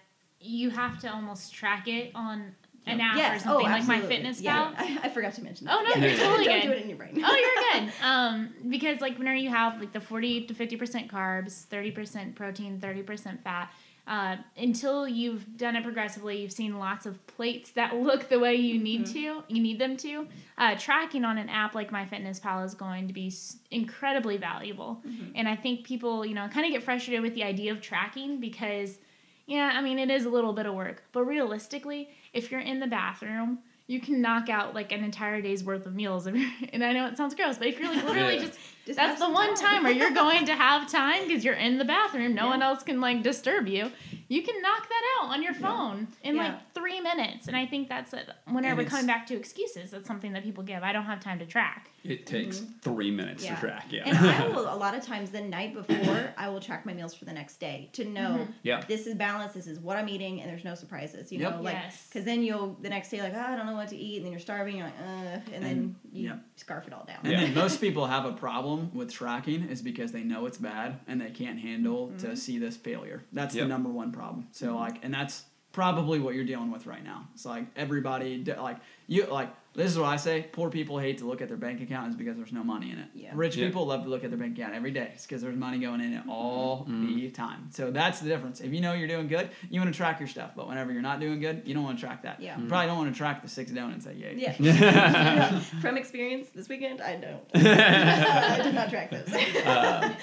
you 0.41 0.69
have 0.71 0.99
to 1.01 1.13
almost 1.13 1.53
track 1.53 1.87
it 1.87 2.11
on 2.15 2.55
an 2.85 3.01
app 3.01 3.35
or 3.35 3.39
something 3.39 3.67
oh, 3.67 3.69
like 3.69 3.81
absolutely. 3.81 4.17
MyFitnessPal. 4.17 4.41
Yeah, 4.41 4.73
I, 4.77 4.99
I 5.03 5.09
forgot 5.09 5.33
to 5.33 5.43
mention 5.43 5.67
that. 5.67 5.77
Oh, 5.77 5.83
no, 5.83 5.89
yeah. 5.89 6.07
you're 6.07 6.17
totally 6.17 6.45
Don't 6.45 6.61
good. 6.61 6.67
do 6.67 6.71
it 6.71 6.81
in 6.81 6.89
your 6.89 6.97
brain. 6.97 7.21
oh, 7.23 7.35
you're 7.35 7.81
good. 7.81 7.93
Um, 8.03 8.49
because 8.69 9.01
like 9.01 9.17
whenever 9.17 9.37
you 9.37 9.49
have 9.49 9.79
like 9.79 9.93
the 9.93 10.01
forty 10.01 10.45
to 10.45 10.53
fifty 10.53 10.75
percent 10.75 11.11
carbs, 11.11 11.65
thirty 11.65 11.91
percent 11.91 12.35
protein, 12.35 12.79
thirty 12.79 13.03
percent 13.03 13.43
fat, 13.43 13.71
uh, 14.09 14.35
until 14.57 15.07
you've 15.07 15.55
done 15.55 15.75
it 15.75 15.83
progressively, 15.83 16.41
you've 16.41 16.51
seen 16.51 16.79
lots 16.79 17.05
of 17.05 17.25
plates 17.27 17.69
that 17.71 17.95
look 18.07 18.27
the 18.27 18.39
way 18.39 18.55
you 18.55 18.79
need 18.79 19.05
to, 19.05 19.43
you 19.47 19.61
need 19.61 19.77
them 19.79 19.95
to. 19.97 20.27
Uh, 20.57 20.75
tracking 20.77 21.23
on 21.23 21.37
an 21.37 21.47
app 21.47 21.75
like 21.75 21.91
MyFitnessPal 21.91 22.65
is 22.65 22.73
going 22.73 23.07
to 23.07 23.13
be 23.13 23.31
incredibly 23.71 24.35
valuable, 24.37 25.01
and 25.35 25.47
I 25.47 25.55
think 25.55 25.85
people, 25.85 26.25
you 26.25 26.33
know, 26.33 26.47
kind 26.49 26.65
of 26.65 26.71
get 26.71 26.83
frustrated 26.83 27.21
with 27.21 27.35
the 27.35 27.43
idea 27.43 27.71
of 27.71 27.81
tracking 27.81 28.39
because, 28.39 28.97
yeah, 29.45 29.71
I 29.75 29.81
mean, 29.81 29.99
it 29.99 30.09
is 30.09 30.25
a 30.25 30.29
little 30.29 30.53
bit 30.53 30.65
of 30.65 30.73
work, 30.73 31.03
but 31.11 31.23
realistically, 31.23 32.09
if 32.33 32.51
you're 32.51 32.61
in 32.61 32.79
the 32.79 32.87
bathroom. 32.87 33.59
You 33.87 33.99
can 33.99 34.21
knock 34.21 34.49
out 34.49 34.75
like 34.75 34.91
an 34.91 35.03
entire 35.03 35.41
day's 35.41 35.63
worth 35.63 35.87
of 35.87 35.95
meals, 35.95 36.27
and 36.73 36.83
I 36.83 36.93
know 36.93 37.07
it 37.07 37.17
sounds 37.17 37.33
gross, 37.33 37.57
but 37.57 37.65
if 37.69 37.79
you're 37.79 37.89
like 37.91 38.03
literally 38.05 38.35
Yeah. 38.35 38.41
just 38.41 38.59
Just 38.89 38.97
that's 38.97 39.19
the 39.19 39.29
one 39.29 39.53
time. 39.55 39.57
time 39.75 39.83
where 39.83 39.91
you're 39.93 40.11
going 40.25 40.45
to 40.47 40.55
have 40.55 40.89
time 40.91 41.27
because 41.27 41.45
you're 41.45 41.53
in 41.53 41.77
the 41.77 41.85
bathroom. 41.85 42.33
No 42.33 42.45
Yeah. 42.45 42.49
one 42.49 42.61
else 42.63 42.81
can 42.81 42.99
like 42.99 43.21
disturb 43.21 43.67
you. 43.67 43.91
you 44.31 44.43
can 44.43 44.61
knock 44.61 44.87
that 44.87 45.01
out 45.19 45.29
on 45.29 45.41
your 45.43 45.53
phone 45.55 46.07
in 46.23 46.35
Yeah. 46.35 46.43
like 46.43 46.73
three 46.73 46.99
minutes. 46.99 47.47
And 47.47 47.55
I 47.55 47.65
think 47.65 47.87
that's 47.89 48.13
it. 48.13 48.29
Whenever 48.45 48.67
And 48.67 48.77
we're 48.77 48.89
coming 48.89 49.07
back 49.07 49.25
to 49.27 49.35
excuses, 49.35 49.89
that's 49.91 50.07
something 50.07 50.33
that 50.33 50.43
people 50.43 50.63
give. 50.63 50.83
I 50.83 50.91
don't 50.93 51.05
have 51.05 51.19
time 51.19 51.39
to 51.39 51.45
track. 51.47 51.89
It 52.03 52.25
takes 52.27 52.59
three 52.81 53.09
minutes 53.11 53.43
Yeah. 53.43 53.55
to 53.55 53.61
track. 53.61 53.85
Yeah. 53.91 54.03
And 54.07 54.17
I 54.17 54.47
will 54.47 54.71
a 54.73 54.77
lot 54.77 54.95
of 54.95 55.03
times 55.03 55.29
the 55.31 55.41
night 55.41 55.73
before 55.73 56.31
I 56.37 56.47
will 56.49 56.59
track 56.59 56.85
my 56.85 56.93
meals 56.93 57.13
for 57.15 57.25
the 57.25 57.33
next 57.33 57.59
day 57.59 57.89
to 57.93 58.05
know 58.05 58.29
Mm-hmm. 58.39 58.51
Yeah. 58.63 58.81
this 58.87 59.05
is 59.07 59.15
balanced, 59.15 59.55
this 59.55 59.67
is 59.67 59.79
what 59.79 59.97
I'm 59.97 60.07
eating, 60.09 60.41
and 60.41 60.49
there's 60.49 60.63
no 60.63 60.75
surprises. 60.75 61.31
You 61.31 61.39
Yep. 61.39 61.51
know, 61.57 61.61
like 61.61 61.73
Yes. 61.73 62.05
because 62.07 62.23
then 62.25 62.43
you'll 62.43 62.77
the 62.81 62.89
next 62.89 63.09
day 63.09 63.21
like 63.21 63.33
oh, 63.35 63.39
I 63.53 63.55
don't 63.55 63.65
know 63.65 63.73
what 63.75 63.89
to 63.89 63.97
eat, 63.97 64.17
and 64.17 64.25
then 64.25 64.31
you're 64.31 64.39
starving, 64.39 64.77
you're 64.77 64.85
like 64.85 64.99
uh, 64.99 65.53
and, 65.55 65.63
then 65.63 65.95
you 66.11 66.29
yep. 66.29 66.39
scarf 66.55 66.85
it 66.87 66.93
all 66.93 67.03
down. 67.05 67.19
And 67.23 67.31
Yeah. 67.33 67.39
then 67.41 67.53
most 67.55 67.81
people 67.81 68.05
have 68.05 68.25
a 68.25 68.33
problem 68.33 68.78
with 68.93 69.11
tracking 69.11 69.63
is 69.69 69.81
because 69.81 70.11
they 70.11 70.23
know 70.23 70.45
it's 70.45 70.57
bad 70.57 70.99
and 71.07 71.19
they 71.21 71.29
can't 71.31 71.59
handle 71.59 72.07
Mm-hmm. 72.07 72.17
to 72.29 72.35
see 72.37 72.57
this 72.59 72.77
failure. 72.77 73.23
That's 73.33 73.55
Yep. 73.55 73.63
the 73.65 73.69
number 73.69 73.89
one 73.89 74.11
problem. 74.11 74.47
So 74.51 74.75
like, 74.75 75.03
and 75.03 75.13
that's 75.13 75.45
probably 75.71 76.19
what 76.19 76.33
you're 76.35 76.45
dealing 76.45 76.71
with 76.71 76.85
right 76.87 77.03
now. 77.03 77.27
It's 77.33 77.45
like 77.45 77.65
everybody 77.75 78.43
like 78.43 78.77
you 79.07 79.25
like 79.25 79.49
this 79.75 79.91
is 79.91 79.97
what 79.99 80.07
I 80.07 80.15
say. 80.17 80.47
Poor 80.51 80.69
people 80.69 80.97
hate 80.97 81.19
to 81.19 81.25
look 81.27 81.41
at 81.41 81.47
their 81.47 81.57
bank 81.57 81.79
account 81.81 82.09
is 82.09 82.15
because 82.15 82.35
there's 82.35 82.51
no 82.51 82.63
money 82.63 82.91
in 82.91 82.97
it. 82.99 83.07
Yeah. 83.13 83.31
Rich 83.33 83.55
Yeah. 83.55 83.67
people 83.67 83.85
love 83.85 84.03
to 84.03 84.09
look 84.09 84.23
at 84.23 84.29
their 84.31 84.39
bank 84.39 84.57
account 84.57 84.73
every 84.73 84.91
day. 84.91 85.11
It's 85.13 85.25
because 85.25 85.41
there's 85.41 85.55
money 85.55 85.79
going 85.79 86.01
in 86.01 86.13
it 86.13 86.23
all 86.27 86.85
the 86.89 87.29
time. 87.31 87.69
So 87.71 87.91
that's 87.91 88.19
the 88.19 88.27
difference. 88.27 88.61
If 88.61 88.73
you 88.73 88.81
know 88.81 88.93
you're 88.93 89.07
doing 89.07 89.27
good, 89.27 89.49
you 89.69 89.79
want 89.79 89.93
to 89.93 89.97
track 89.97 90.19
your 90.19 90.27
stuff. 90.27 90.51
But 90.55 90.67
whenever 90.67 90.91
you're 90.91 91.01
not 91.01 91.19
doing 91.19 91.39
good, 91.39 91.61
you 91.65 91.73
don't 91.73 91.83
want 91.83 91.99
to 91.99 92.05
track 92.05 92.23
that. 92.23 92.41
Yeah. 92.41 92.59
You 92.59 92.67
probably 92.67 92.87
don't 92.87 92.97
want 92.97 93.13
to 93.13 93.17
track 93.17 93.41
the 93.43 93.49
six 93.49 93.71
donuts 93.71 94.05
that 94.05 94.15
you 94.15 94.25
ate. 94.27 94.37
Yeah. 94.37 95.59
From 95.81 95.97
experience 95.97 96.49
this 96.49 96.67
weekend, 96.67 97.01
I 97.01 97.15
don't. 97.15 97.43
I 97.53 98.61
did 98.63 98.73
not 98.75 98.89
track 98.89 99.11
those. 99.11 99.31
Uh, 99.65 100.15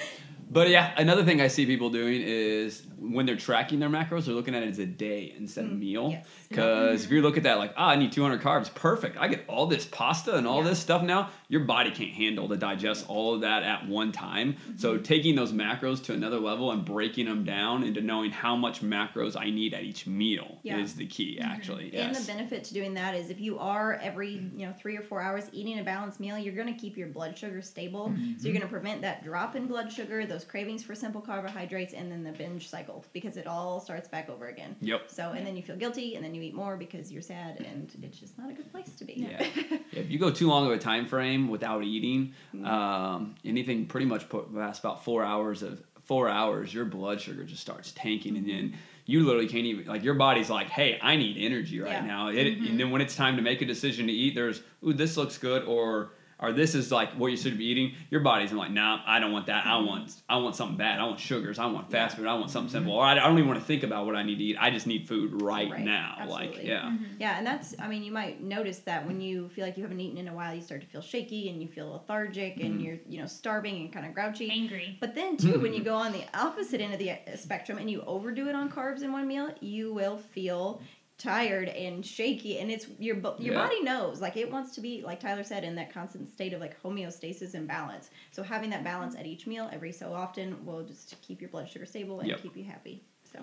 but 0.51 0.69
yeah, 0.69 0.93
another 0.97 1.25
thing 1.25 1.41
I 1.41 1.49
see 1.49 1.67
people 1.67 1.91
doing 1.91 2.21
is 2.23 2.83
when 3.13 3.27
they're 3.27 3.37
tracking 3.37 3.79
their 3.81 3.89
macros, 3.89 4.25
they're 4.27 4.35
looking 4.35 4.55
at 4.55 4.63
it 4.63 4.69
as 4.69 4.79
a 4.79 4.87
day 4.87 5.35
instead 5.37 5.65
of 5.65 5.71
a 5.73 5.75
meal. 5.75 6.09
Mm, 6.09 6.13
yes. 6.13 6.27
Because 6.49 7.05
if 7.05 7.11
you 7.11 7.23
look 7.23 7.37
at 7.37 7.43
that, 7.45 7.59
like, 7.59 7.73
ah, 7.77 7.89
I 7.91 7.97
need 7.97 8.13
200 8.13 8.41
carbs, 8.41 8.73
perfect. 8.75 9.17
I 9.19 9.29
get 9.29 9.45
all 9.49 9.67
this 9.67 9.85
pasta 9.87 10.35
and 10.37 10.47
all 10.47 10.63
Yeah. 10.63 10.71
this 10.71 10.79
stuff 10.79 11.03
now. 11.03 11.31
Your 11.49 11.61
body 11.65 11.91
can't 11.91 12.11
handle 12.13 12.49
to 12.49 12.57
digest 12.57 13.05
all 13.09 13.35
of 13.35 13.41
that 13.43 13.63
at 13.63 13.87
one 13.89 14.13
time. 14.13 14.55
Mm-hmm. 14.55 14.77
So 14.79 14.99
taking 14.99 15.35
those 15.37 15.53
macros 15.53 16.03
to 16.05 16.13
another 16.13 16.39
level 16.39 16.71
and 16.73 16.85
breaking 16.85 17.27
them 17.27 17.45
down 17.45 17.83
into 17.85 18.01
knowing 18.01 18.31
how 18.31 18.57
much 18.57 18.81
macros 18.83 19.37
I 19.39 19.51
need 19.51 19.75
at 19.75 19.83
each 19.83 20.07
meal 20.07 20.59
Yeah. 20.63 20.79
is 20.79 20.95
the 20.95 21.07
key, 21.07 21.39
actually. 21.41 21.85
And 21.87 21.95
Yes. 22.15 22.27
the 22.27 22.33
benefit 22.33 22.65
to 22.65 22.75
doing 22.75 22.95
that 22.95 23.15
is 23.15 23.31
if 23.31 23.41
you 23.41 23.59
are 23.59 23.95
every 24.03 24.31
you 24.57 24.67
know 24.67 24.73
three 24.79 24.97
or 24.97 25.03
four 25.03 25.21
hours 25.21 25.45
eating 25.53 25.79
a 25.79 25.85
balanced 25.85 26.21
meal, 26.21 26.39
you're 26.39 26.55
going 26.55 26.73
to 26.73 26.79
keep 26.81 26.97
your 26.97 27.09
blood 27.09 27.37
sugar 27.37 27.63
stable. 27.63 28.13
So 28.39 28.45
you're 28.45 28.53
going 28.53 28.63
to 28.63 28.69
prevent 28.69 29.03
that 29.03 29.25
drop 29.25 29.57
in 29.57 29.67
blood 29.67 29.93
sugar, 29.93 30.27
those 30.27 30.45
cravings 30.45 30.83
for 30.83 30.95
simple 30.95 31.21
carbohydrates, 31.21 31.93
and 31.95 32.11
then 32.11 32.23
the 32.25 32.33
binge 32.33 32.69
cycle 32.69 32.96
because 33.13 33.37
it 33.37 33.47
all 33.47 33.81
starts 33.81 34.09
back 34.09 34.29
over 34.29 34.47
again. 34.49 34.77
Yep. 34.81 35.05
So 35.09 35.31
and 35.33 35.47
then 35.47 35.57
you 35.57 35.63
feel 35.63 35.77
guilty, 35.77 36.15
and 36.17 36.25
then 36.25 36.35
you 36.35 36.43
eat 36.43 36.55
more 36.55 36.77
because 36.77 37.13
you're 37.13 37.23
sad, 37.23 37.61
and 37.61 37.91
it's 38.03 38.19
just 38.19 38.39
not 38.39 38.51
a 38.51 38.53
good 38.53 38.71
place 38.71 38.95
to 38.97 39.05
be. 39.05 39.15
Yeah. 39.31 39.47
if 39.93 40.11
you 40.11 40.19
go 40.19 40.31
too 40.31 40.49
long 40.49 40.67
of 40.67 40.73
a 40.73 40.79
time 40.79 41.07
frame 41.07 41.49
without 41.49 41.83
eating, 41.85 42.35
Mm-hmm. 42.55 42.65
um, 42.67 43.35
anything 43.45 43.87
pretty 43.87 44.07
much 44.07 44.29
put 44.29 44.55
past 44.55 44.81
about 44.81 45.05
four 45.05 45.25
hours 45.25 45.63
of 45.63 45.83
four 46.05 46.29
hours, 46.29 46.73
your 46.73 46.85
blood 46.85 47.21
sugar 47.21 47.43
just 47.45 47.61
starts 47.61 47.93
tanking, 47.93 48.37
and 48.37 48.49
then 48.49 48.77
you 49.07 49.25
literally 49.25 49.49
can't 49.49 49.65
even 49.65 49.87
like 49.87 50.03
your 50.05 50.15
body's 50.15 50.49
like, 50.51 50.69
hey, 50.69 50.99
I 51.03 51.17
need 51.17 51.37
energy 51.39 51.81
right 51.81 51.91
Yeah. 51.91 51.99
Mm-hmm. 51.99 52.07
now. 52.09 52.29
It, 52.29 52.47
And 52.59 52.79
then 52.81 52.91
when 52.91 53.01
it's 53.01 53.17
time 53.17 53.37
to 53.37 53.43
make 53.43 53.61
a 53.63 53.67
decision 53.67 54.07
to 54.07 54.13
eat, 54.13 54.35
there's 54.35 54.63
ooh, 54.85 54.93
this 54.93 55.17
looks 55.17 55.37
good, 55.39 55.65
or 55.65 56.11
or 56.39 56.53
this 56.53 56.75
is 56.75 56.93
like 56.93 57.13
what 57.13 57.29
you 57.29 57.37
should 57.37 57.57
be 57.59 57.65
eating. 57.67 57.95
Your 58.11 58.21
body's 58.21 58.53
like, 58.53 58.71
nah, 58.71 59.01
I 59.07 59.21
don't 59.21 59.33
want 59.33 59.47
that. 59.47 59.65
I 59.67 59.71
Mm-hmm. 59.71 59.87
want 59.87 60.23
I 60.29 60.37
want 60.39 60.57
something 60.57 60.77
bad. 60.77 61.01
I 61.01 61.05
want 61.05 61.21
sugars. 61.21 61.59
I 61.59 61.67
want 61.67 61.91
fast 61.91 62.17
food. 62.17 62.27
I 62.27 62.35
want 62.35 62.51
something 62.51 62.71
simple. 62.71 62.93
Mm-hmm. 62.93 62.99
Or 63.01 63.05
I, 63.05 63.13
I 63.13 63.27
don't 63.29 63.39
even 63.39 63.49
want 63.49 63.61
to 63.61 63.65
think 63.67 63.83
about 63.83 64.07
what 64.07 64.17
I 64.17 64.23
need 64.23 64.37
to 64.39 64.45
eat. 64.45 64.57
I 64.59 64.71
just 64.71 64.87
need 64.87 65.07
food 65.09 65.41
right, 65.43 65.71
Right. 65.71 65.81
now. 65.81 66.17
Like 66.29 66.49
Absolutely. 66.49 66.69
yeah. 66.69 66.81
Mm-hmm. 66.83 67.05
Mm-hmm. 67.05 67.15
Yeah, 67.21 67.39
and 67.39 67.47
that's, 67.47 67.75
I 67.79 67.89
mean, 67.89 68.03
you 68.03 68.13
might 68.13 68.43
notice 68.43 68.79
that 68.81 69.07
when 69.07 69.21
you 69.21 69.49
feel 69.51 69.65
like 69.65 69.77
you 69.77 69.83
haven't 69.83 70.01
eaten 70.01 70.19
in 70.19 70.29
a 70.29 70.35
while, 70.35 70.55
you 70.55 70.61
start 70.63 70.81
to 70.83 70.87
feel 70.87 71.01
shaky 71.03 71.49
and 71.49 71.61
you 71.63 71.69
feel 71.69 71.91
lethargic 71.93 72.59
and 72.59 72.81
you're, 72.83 72.99
you 73.09 73.21
know, 73.21 73.27
starving 73.27 73.77
and 73.77 73.93
kind 73.93 74.07
of 74.07 74.15
grouchy. 74.15 74.51
Angry. 74.51 74.97
But 75.01 75.15
then, 75.15 75.37
too, 75.37 75.61
when 75.61 75.73
you 75.73 75.83
go 75.83 75.95
on 75.95 76.13
the 76.13 76.25
opposite 76.35 76.81
end 76.81 76.93
of 76.93 76.99
the 76.99 77.13
uh, 77.13 77.17
spectrum 77.37 77.79
and 77.79 77.91
you 77.91 78.03
overdo 78.07 78.49
it 78.49 78.55
on 78.55 78.71
carbs 78.71 79.03
in 79.03 79.13
one 79.13 79.27
meal, 79.27 79.51
you 79.61 79.93
will 79.93 80.17
feel 80.19 80.81
tired 81.19 81.69
and 81.69 82.05
shaky 82.05 82.59
and 82.59 82.71
it's 82.71 82.87
your 82.99 83.17
your 83.39 83.55
Yeah. 83.55 83.63
body 83.63 83.83
knows 83.83 84.21
like 84.21 84.37
it 84.37 84.51
wants 84.51 84.75
to 84.75 84.81
be 84.83 85.03
like 85.03 85.19
Tyler 85.19 85.45
said 85.45 85.65
in 85.65 85.75
that 85.77 85.91
constant 85.93 86.29
state 86.29 86.53
of 86.53 86.61
like 86.61 86.81
homeostasis 86.83 87.55
and 87.55 87.67
balance. 87.67 88.11
So 88.33 88.43
having 88.43 88.69
that 88.71 88.85
balance 88.85 89.15
at 89.17 89.25
each 89.27 89.47
meal 89.47 89.71
every 89.73 89.93
so 89.93 90.13
often 90.13 90.65
will 90.67 90.83
just 90.85 91.21
keep 91.23 91.41
your 91.41 91.49
blood 91.49 91.69
sugar 91.71 91.87
stable 91.87 92.21
and 92.21 92.29
Yep. 92.29 92.43
keep 92.43 92.57
you 92.57 92.65
happy. 92.65 93.03
So 93.33 93.39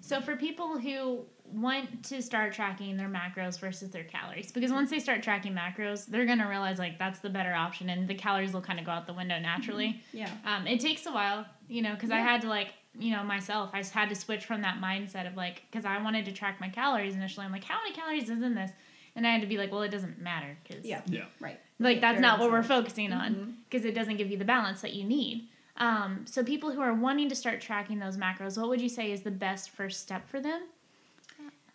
So 0.00 0.20
for 0.20 0.36
people 0.36 0.78
who 0.78 1.24
want 1.44 2.04
to 2.04 2.22
start 2.22 2.52
tracking 2.52 2.96
their 2.96 3.08
macros 3.08 3.58
versus 3.58 3.90
their 3.90 4.04
calories, 4.04 4.52
because 4.52 4.70
once 4.70 4.90
they 4.90 5.00
start 5.00 5.22
tracking 5.22 5.52
macros, 5.52 6.06
they're 6.06 6.26
gonna 6.26 6.48
realize 6.48 6.78
like 6.78 6.96
that's 6.98 7.18
the 7.20 7.30
better 7.30 7.52
option, 7.54 7.88
and 7.90 8.06
the 8.06 8.14
calories 8.14 8.52
will 8.52 8.60
kind 8.62 8.78
of 8.78 8.84
go 8.86 8.92
out 8.92 9.06
the 9.08 9.14
window 9.14 9.38
naturally. 9.40 10.00
yeah. 10.12 10.30
Um, 10.44 10.66
it 10.68 10.78
takes 10.78 11.06
a 11.06 11.12
while, 11.12 11.44
you 11.68 11.82
know, 11.82 11.94
because 11.94 12.10
I 12.12 12.18
had 12.18 12.42
to 12.42 12.48
like, 12.48 12.68
you 12.98 13.14
know, 13.14 13.22
myself, 13.22 13.70
I 13.72 13.82
had 13.82 14.08
to 14.08 14.14
switch 14.14 14.44
from 14.44 14.62
that 14.62 14.80
mindset 14.80 15.26
of 15.26 15.36
like, 15.36 15.62
because 15.70 15.84
I 15.84 16.02
wanted 16.02 16.24
to 16.26 16.32
track 16.32 16.60
my 16.60 16.68
calories 16.68 17.14
initially. 17.14 17.46
I'm 17.46 17.52
like, 17.52 17.64
how 17.64 17.78
many 17.82 17.94
calories 17.94 18.24
is 18.24 18.42
in 18.42 18.54
this? 18.54 18.70
And 19.14 19.26
I 19.26 19.30
had 19.30 19.40
to 19.40 19.46
be 19.46 19.56
like, 19.56 19.72
well, 19.72 19.82
it 19.82 19.90
doesn't 19.90 20.20
matter 20.20 20.56
because 20.62 20.84
Yeah. 20.84 21.00
Yeah. 21.06 21.24
Right. 21.40 21.58
like 21.78 22.00
that's 22.00 22.16
Very 22.16 22.22
not 22.22 22.38
what 22.38 22.50
we're 22.50 22.62
focusing 22.62 23.12
on 23.12 23.56
because 23.68 23.84
it 23.84 23.94
doesn't 23.94 24.16
give 24.16 24.30
you 24.30 24.36
the 24.36 24.44
balance 24.44 24.82
that 24.82 24.94
you 24.94 25.04
need. 25.04 25.48
Um, 25.78 26.24
so 26.26 26.42
people 26.42 26.70
who 26.70 26.80
are 26.80 26.94
wanting 26.94 27.28
to 27.28 27.34
start 27.34 27.60
tracking 27.60 27.98
those 27.98 28.16
macros, 28.16 28.58
what 28.58 28.68
would 28.68 28.80
you 28.80 28.88
say 28.88 29.12
is 29.12 29.22
the 29.22 29.30
best 29.30 29.70
first 29.70 30.00
step 30.00 30.28
for 30.28 30.40
them? 30.40 30.62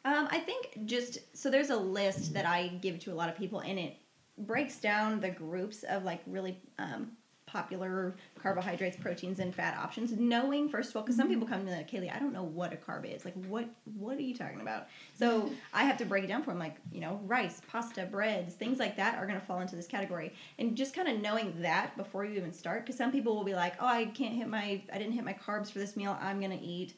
Um, 0.03 0.27
I 0.31 0.39
think 0.39 0.85
just 0.85 1.19
so 1.37 1.51
there's 1.51 1.69
a 1.69 1.77
list 1.77 2.33
that 2.33 2.45
I 2.45 2.69
give 2.81 2.99
to 3.01 3.11
a 3.11 3.15
lot 3.15 3.29
of 3.29 3.37
people, 3.37 3.59
and 3.59 3.77
it 3.77 3.97
breaks 4.39 4.79
down 4.79 5.19
the 5.19 5.29
groups 5.29 5.83
of 5.83 6.03
like 6.03 6.21
really 6.25 6.57
um, 6.79 7.11
popular 7.51 8.15
carbohydrates, 8.41 8.97
proteins, 8.97 9.39
and 9.39 9.53
fat 9.53 9.77
options. 9.77 10.11
Knowing 10.13 10.69
first 10.69 10.91
of 10.91 10.95
all, 10.95 11.01
because 11.01 11.17
some 11.17 11.27
people 11.27 11.47
come 11.47 11.59
to 11.59 11.65
me 11.65 11.71
like, 11.71 11.89
Kaylee, 11.89 12.15
I 12.15 12.19
don't 12.19 12.33
know 12.33 12.43
what 12.43 12.73
a 12.73 12.77
carb 12.77 13.13
is. 13.13 13.25
Like, 13.25 13.33
what 13.45 13.67
what 13.97 14.17
are 14.17 14.21
you 14.21 14.35
talking 14.35 14.61
about? 14.61 14.87
So 15.17 15.51
I 15.73 15.83
have 15.83 15.97
to 15.97 16.05
break 16.05 16.23
it 16.23 16.27
down 16.27 16.43
for 16.43 16.51
them. 16.51 16.59
Like, 16.59 16.77
you 16.91 17.01
know, 17.01 17.19
rice, 17.25 17.61
pasta, 17.67 18.05
breads, 18.05 18.55
things 18.55 18.79
like 18.79 18.95
that 18.97 19.17
are 19.17 19.25
going 19.25 19.39
to 19.39 19.45
fall 19.45 19.59
into 19.59 19.75
this 19.75 19.87
category. 19.87 20.33
And 20.59 20.75
just 20.75 20.95
kind 20.95 21.07
of 21.07 21.19
knowing 21.19 21.53
that 21.61 21.95
before 21.97 22.25
you 22.25 22.37
even 22.37 22.53
start, 22.53 22.85
because 22.85 22.97
some 22.97 23.11
people 23.11 23.35
will 23.35 23.43
be 23.43 23.55
like, 23.55 23.73
oh, 23.79 23.87
I 23.87 24.05
can't 24.05 24.33
hit 24.33 24.47
my, 24.47 24.81
I 24.91 24.97
didn't 24.97 25.13
hit 25.13 25.23
my 25.23 25.33
carbs 25.33 25.71
for 25.71 25.79
this 25.79 25.97
meal. 25.97 26.17
I'm 26.21 26.39
going 26.39 26.57
to 26.57 26.63
eat 26.63 26.93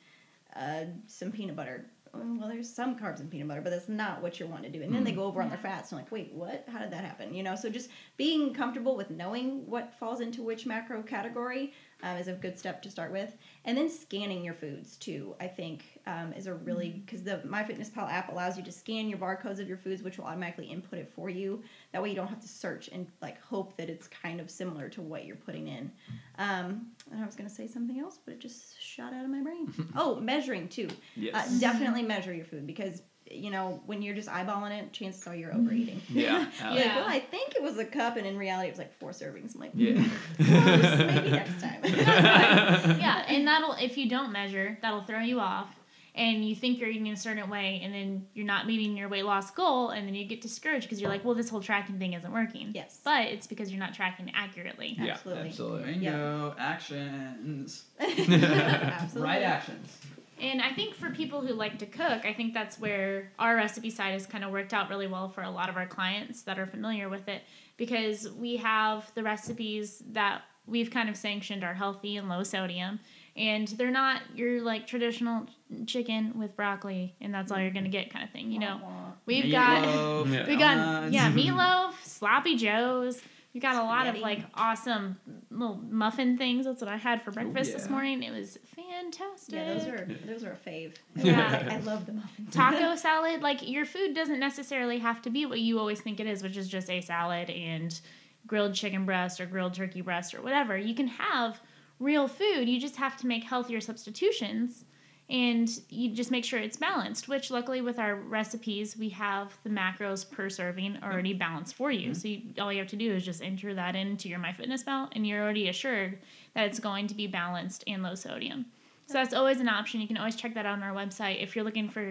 uh, 0.55 0.85
some 1.07 1.31
peanut 1.31 1.55
butter. 1.55 1.85
Well, 2.15 2.47
there's 2.47 2.69
some 2.69 2.97
carbs 2.97 3.21
in 3.21 3.27
peanut 3.27 3.47
butter, 3.47 3.61
but 3.61 3.71
that's 3.71 3.89
not 3.89 4.21
what 4.21 4.39
you're 4.39 4.47
wanting 4.47 4.71
to 4.71 4.77
do. 4.77 4.83
And 4.83 4.93
then 4.93 5.03
they 5.03 5.13
mm. 5.13 5.15
go 5.15 5.23
over 5.23 5.41
on 5.41 5.49
their 5.49 5.57
fats 5.57 5.91
and 5.91 5.99
like, 5.99 6.11
wait, 6.11 6.31
what? 6.31 6.63
How 6.71 6.77
did 6.77 6.91
that 6.91 7.03
happen? 7.03 7.33
You 7.33 7.41
know, 7.41 7.55
so 7.55 7.69
just 7.69 7.89
being 8.17 8.53
comfortable 8.53 8.95
with 8.95 9.09
knowing 9.09 9.65
what 9.67 9.95
falls 9.95 10.21
into 10.21 10.43
which 10.43 10.67
macro 10.67 11.01
category 11.01 11.73
um, 12.03 12.17
is 12.17 12.27
a 12.27 12.33
good 12.33 12.59
step 12.59 12.81
to 12.83 12.91
start 12.91 13.11
with. 13.11 13.35
And 13.65 13.77
then 13.77 13.89
scanning 13.89 14.43
your 14.43 14.53
foods 14.53 14.97
too, 14.97 15.35
I 15.39 15.47
think, 15.47 15.99
um, 16.05 16.33
is 16.33 16.47
a 16.47 16.53
really 16.53 16.89
because 17.05 17.23
the 17.23 17.41
MyFitnessPal 17.47 18.11
app 18.11 18.29
allows 18.29 18.57
you 18.57 18.63
to 18.63 18.71
scan 18.71 19.07
your 19.07 19.17
barcodes 19.17 19.59
of 19.59 19.67
your 19.67 19.77
foods, 19.77 20.03
which 20.03 20.17
will 20.17 20.25
automatically 20.25 20.65
input 20.65 20.99
it 20.99 21.11
for 21.15 21.29
you. 21.29 21.63
That 21.93 22.03
way, 22.03 22.09
you 22.09 22.15
don't 22.15 22.27
have 22.27 22.41
to 22.41 22.47
search 22.47 22.89
and 22.89 23.07
like 23.21 23.41
hope 23.41 23.77
that 23.77 23.89
it's 23.89 24.07
kind 24.07 24.41
of 24.41 24.51
similar 24.51 24.89
to 24.89 25.01
what 25.01 25.25
you're 25.25 25.37
putting 25.37 25.69
in. 25.69 25.91
Um, 26.37 26.87
and 27.09 27.23
I 27.23 27.25
was 27.25 27.35
going 27.35 27.49
to 27.49 27.55
say 27.55 27.67
something 27.67 27.99
else, 27.99 28.19
but 28.23 28.33
it 28.33 28.41
just 28.41 28.79
shot 28.81 29.13
out 29.13 29.23
of 29.23 29.31
my 29.31 29.41
brain. 29.41 29.73
oh, 29.95 30.19
measuring 30.19 30.67
too. 30.67 30.89
Yes. 31.15 31.33
Uh, 31.35 31.59
definitely 31.59 32.03
measure 32.03 32.33
your 32.33 32.45
food 32.45 32.67
because 32.67 33.01
you 33.29 33.49
know 33.51 33.81
when 33.85 34.01
you're 34.01 34.15
just 34.15 34.29
eyeballing 34.29 34.71
it, 34.79 34.91
chances 34.93 35.25
are 35.27 35.35
you're 35.35 35.53
overeating. 35.53 36.01
Yeah. 36.09 36.47
You're 36.59 36.67
Uh, 36.67 36.71
like, 36.75 36.85
Yeah. 36.85 36.95
well, 36.97 37.05
I 37.09 37.19
think 37.19 37.55
it 37.55 37.61
was 37.63 37.77
a 37.77 37.85
cup, 37.85 38.17
and 38.17 38.25
in 38.27 38.37
reality, 38.37 38.67
it 38.67 38.71
was 38.71 38.79
like 38.79 38.93
four 38.99 39.11
servings. 39.11 39.55
I'm 39.55 39.61
like, 39.61 39.71
Yeah. 39.73 40.03
close. 40.37 40.97
Maybe 40.99 41.31
next 41.31 41.61
time. 41.61 41.79
yeah, 41.83 43.25
and 43.27 43.47
that'll 43.47 43.73
if 43.73 43.97
you 43.97 44.09
don't 44.09 44.31
measure, 44.31 44.77
that'll 44.81 45.03
throw 45.03 45.19
you 45.19 45.39
off. 45.39 45.73
And 46.15 46.47
you 46.47 46.53
think 46.55 46.77
you're 46.77 46.89
eating 46.89 47.07
a 47.09 47.17
certain 47.17 47.49
way, 47.49 47.81
and 47.83 47.91
then 47.91 48.27
you're 48.35 48.45
not 48.45 48.67
meeting 48.67 48.95
your 48.95 49.09
weight 49.09 49.25
loss 49.25 49.49
goal, 49.49 49.89
and 49.89 50.07
then 50.07 50.13
you 50.13 50.25
get 50.25 50.41
discouraged 50.41 50.85
because 50.85 51.01
you're 51.01 51.09
like, 51.09 51.25
"Well, 51.25 51.33
this 51.33 51.49
whole 51.49 51.59
tracking 51.59 51.97
thing 51.97 52.13
isn't 52.13 52.31
working." 52.31 52.69
Yes. 52.75 52.99
but 53.03 53.25
it's 53.29 53.47
because 53.47 53.71
you're 53.71 53.79
not 53.79 53.95
tracking 53.95 54.31
accurately. 54.35 54.95
Yeah, 54.99 55.13
Absolutely. 55.13 55.47
absolutely. 55.49 55.93
Bingo. 55.93 56.55
Actions. 56.59 57.85
Absolutely. 57.99 59.21
Right 59.23 59.41
actions. 59.41 59.97
And 60.43 60.61
I 60.61 60.73
think 60.73 60.93
for 60.93 61.09
people 61.09 61.41
who 61.41 61.53
like 61.53 61.79
to 61.79 61.85
cook, 61.85 62.25
I 62.25 62.33
think 62.33 62.53
that's 62.53 62.77
where 62.77 63.31
our 63.39 63.55
recipe 63.55 63.89
side 63.89 64.11
has 64.11 64.25
kind 64.25 64.43
of 64.43 64.51
worked 64.51 64.73
out 64.73 64.89
really 64.89 65.07
well 65.07 65.29
for 65.29 65.41
a 65.41 65.49
lot 65.49 65.69
of 65.69 65.77
our 65.77 65.87
clients 65.87 66.41
that 66.43 66.59
are 66.59 66.65
familiar 66.67 67.07
with 67.07 67.27
it 67.29 67.43
because 67.77 68.29
we 68.31 68.57
have 68.57 69.09
the 69.15 69.23
recipes 69.23 70.03
that 70.11 70.41
we've 70.67 70.91
kind 70.91 71.07
of 71.09 71.15
sanctioned 71.15 71.63
are 71.63 71.73
healthy 71.73 72.17
and 72.17 72.27
low 72.27 72.43
sodium. 72.43 72.99
And 73.35 73.67
they're 73.69 73.89
not 73.89 74.21
your 74.35 74.61
like 74.61 74.85
traditional 74.85 75.47
chicken 75.87 76.33
with 76.37 76.55
broccoli 76.55 77.15
and 77.21 77.33
that's 77.33 77.51
all 77.51 77.59
you're 77.59 77.71
gonna 77.71 77.89
get 77.89 78.11
kind 78.11 78.23
of 78.23 78.29
thing. 78.31 78.51
You 78.51 78.59
know, 78.59 78.81
we've 79.25 79.51
got 79.51 79.83
Meatloaf, 79.83 80.31
Yeah. 80.31 80.47
we 80.47 80.55
got 80.57 81.11
yeah 81.11 81.31
meatloaf, 81.31 81.93
sloppy 82.03 82.57
joes, 82.57 83.21
You 83.53 83.61
got 83.61 83.75
a 83.75 83.83
lot 83.83 84.07
of 84.07 84.17
like 84.17 84.39
awesome 84.55 85.17
little 85.53 85.79
muffin 85.89 86.37
things. 86.37 86.65
That's 86.65 86.81
what 86.81 86.89
I 86.89 86.97
had 86.97 87.21
for 87.21 87.31
breakfast 87.31 87.73
this 87.73 87.85
yeah. 87.85 87.91
morning. 87.91 88.23
It 88.23 88.31
was 88.31 88.57
fantastic. 88.75 89.55
Yeah, 89.55 89.73
those 89.73 89.87
are 89.87 90.07
those 90.25 90.43
are 90.43 90.51
a 90.51 90.69
fave. 90.69 90.95
Yeah. 91.15 91.69
I 91.71 91.77
love 91.79 92.05
the 92.05 92.13
muffins. 92.13 92.53
taco 92.53 92.95
salad 92.97 93.41
like 93.41 93.67
your 93.67 93.85
food 93.85 94.13
doesn't 94.13 94.39
necessarily 94.39 94.99
have 94.99 95.21
to 95.23 95.29
be 95.29 95.45
what 95.45 95.59
you 95.59 95.79
always 95.79 96.01
think 96.01 96.19
it 96.19 96.27
is 96.27 96.43
which 96.43 96.57
is 96.57 96.67
just 96.67 96.89
a 96.89 96.99
salad 97.01 97.49
and 97.49 97.99
grilled 98.45 98.73
chicken 98.73 99.05
breast 99.05 99.39
or 99.39 99.45
grilled 99.45 99.73
turkey 99.73 100.01
breast 100.01 100.33
or 100.33 100.41
whatever 100.41 100.77
you 100.77 100.93
can 100.93 101.07
have 101.07 101.61
real 101.99 102.27
food 102.27 102.67
you 102.67 102.79
just 102.79 102.97
have 102.97 103.15
to 103.15 103.27
make 103.27 103.43
healthier 103.43 103.79
substitutions 103.79 104.85
and 105.29 105.69
you 105.89 106.13
just 106.13 106.31
make 106.31 106.43
sure 106.43 106.59
it's 106.59 106.75
balanced 106.75 107.27
which 107.27 107.49
luckily 107.49 107.81
with 107.81 107.97
our 107.97 108.15
recipes 108.15 108.97
we 108.97 109.09
have 109.09 109.57
the 109.63 109.69
macros 109.69 110.29
per 110.29 110.49
serving 110.49 110.97
already 111.01 111.31
mm-hmm. 111.31 111.39
balanced 111.39 111.75
for 111.75 111.91
you. 111.91 112.11
Mm-hmm. 112.11 112.19
So 112.19 112.27
you, 112.27 112.41
all 112.59 112.71
you 112.73 112.79
have 112.79 112.89
to 112.89 112.95
do 112.95 113.11
is 113.13 113.23
just 113.23 113.41
enter 113.41 113.73
that 113.73 113.95
into 113.95 114.27
your 114.29 114.39
myfitnesspal 114.39 115.09
and 115.13 115.25
you're 115.25 115.41
already 115.41 115.69
assured 115.69 116.19
that 116.55 116.65
it's 116.65 116.79
going 116.79 117.07
to 117.07 117.15
be 117.15 117.27
balanced 117.27 117.83
and 117.87 118.03
low 118.03 118.15
sodium. 118.15 118.65
So 119.05 119.13
that's 119.13 119.33
always 119.33 119.59
an 119.59 119.69
option. 119.69 120.01
You 120.01 120.07
can 120.07 120.17
always 120.17 120.35
check 120.35 120.53
that 120.53 120.65
out 120.65 120.77
on 120.77 120.83
our 120.83 120.93
website. 120.93 121.41
If 121.41 121.55
you're 121.55 121.65
looking 121.65 121.89
for 121.89 122.01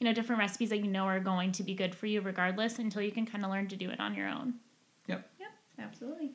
you 0.00 0.06
know 0.06 0.12
different 0.12 0.40
recipes 0.40 0.70
that 0.70 0.78
you 0.78 0.88
know 0.88 1.04
are 1.04 1.20
going 1.20 1.52
to 1.52 1.62
be 1.62 1.74
good 1.74 1.94
for 1.94 2.06
you 2.06 2.20
regardless 2.20 2.78
until 2.78 3.02
you 3.02 3.12
can 3.12 3.26
kind 3.26 3.44
of 3.44 3.50
learn 3.50 3.68
to 3.68 3.76
do 3.76 3.90
it 3.90 4.00
on 4.00 4.14
your 4.14 4.28
own. 4.28 4.54
Yep. 5.06 5.28
Yep, 5.38 5.50
Absolutely. 5.78 6.32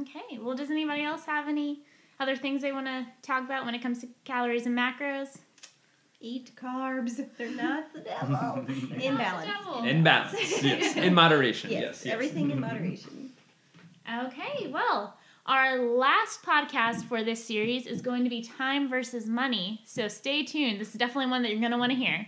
okay. 0.00 0.38
Well 0.40 0.56
does 0.56 0.70
anybody 0.70 1.02
else 1.02 1.24
have 1.26 1.48
any 1.48 1.82
other 2.18 2.36
things 2.36 2.62
they 2.62 2.72
want 2.72 2.86
to 2.86 3.06
talk 3.22 3.44
about 3.44 3.64
when 3.64 3.74
it 3.74 3.82
comes 3.82 4.00
to 4.00 4.08
calories 4.24 4.66
and 4.66 4.76
macros 4.76 5.38
Eat 6.18 6.52
carbs. 6.56 7.20
They're 7.36 7.50
not 7.50 7.92
the 7.92 8.00
devil. 8.00 8.64
In 9.00 9.16
balance. 9.18 9.46
devil. 9.46 9.84
In 9.84 10.02
balance, 10.02 10.62
yes. 10.62 10.96
In 11.06 11.12
moderation, 11.12 11.70
Yes, 11.70 11.80
yes. 11.82 12.04
yes. 12.06 12.12
everything 12.14 12.50
in 12.50 12.58
moderation. 12.68 13.30
Okay, 14.24 14.68
well, 14.68 15.14
our 15.44 15.78
last 15.78 16.42
podcast 16.42 17.04
for 17.04 17.22
this 17.22 17.44
series 17.44 17.86
is 17.86 18.00
going 18.00 18.24
to 18.24 18.30
be 18.30 18.40
time 18.42 18.88
versus 18.88 19.26
money. 19.26 19.82
So 19.84 20.08
stay 20.08 20.42
tuned. 20.42 20.80
This 20.80 20.88
is 20.88 20.94
definitely 20.94 21.30
one 21.30 21.42
that 21.42 21.50
you're 21.50 21.60
going 21.60 21.72
to 21.72 21.78
want 21.78 21.92
to 21.92 21.98
hear. 21.98 22.26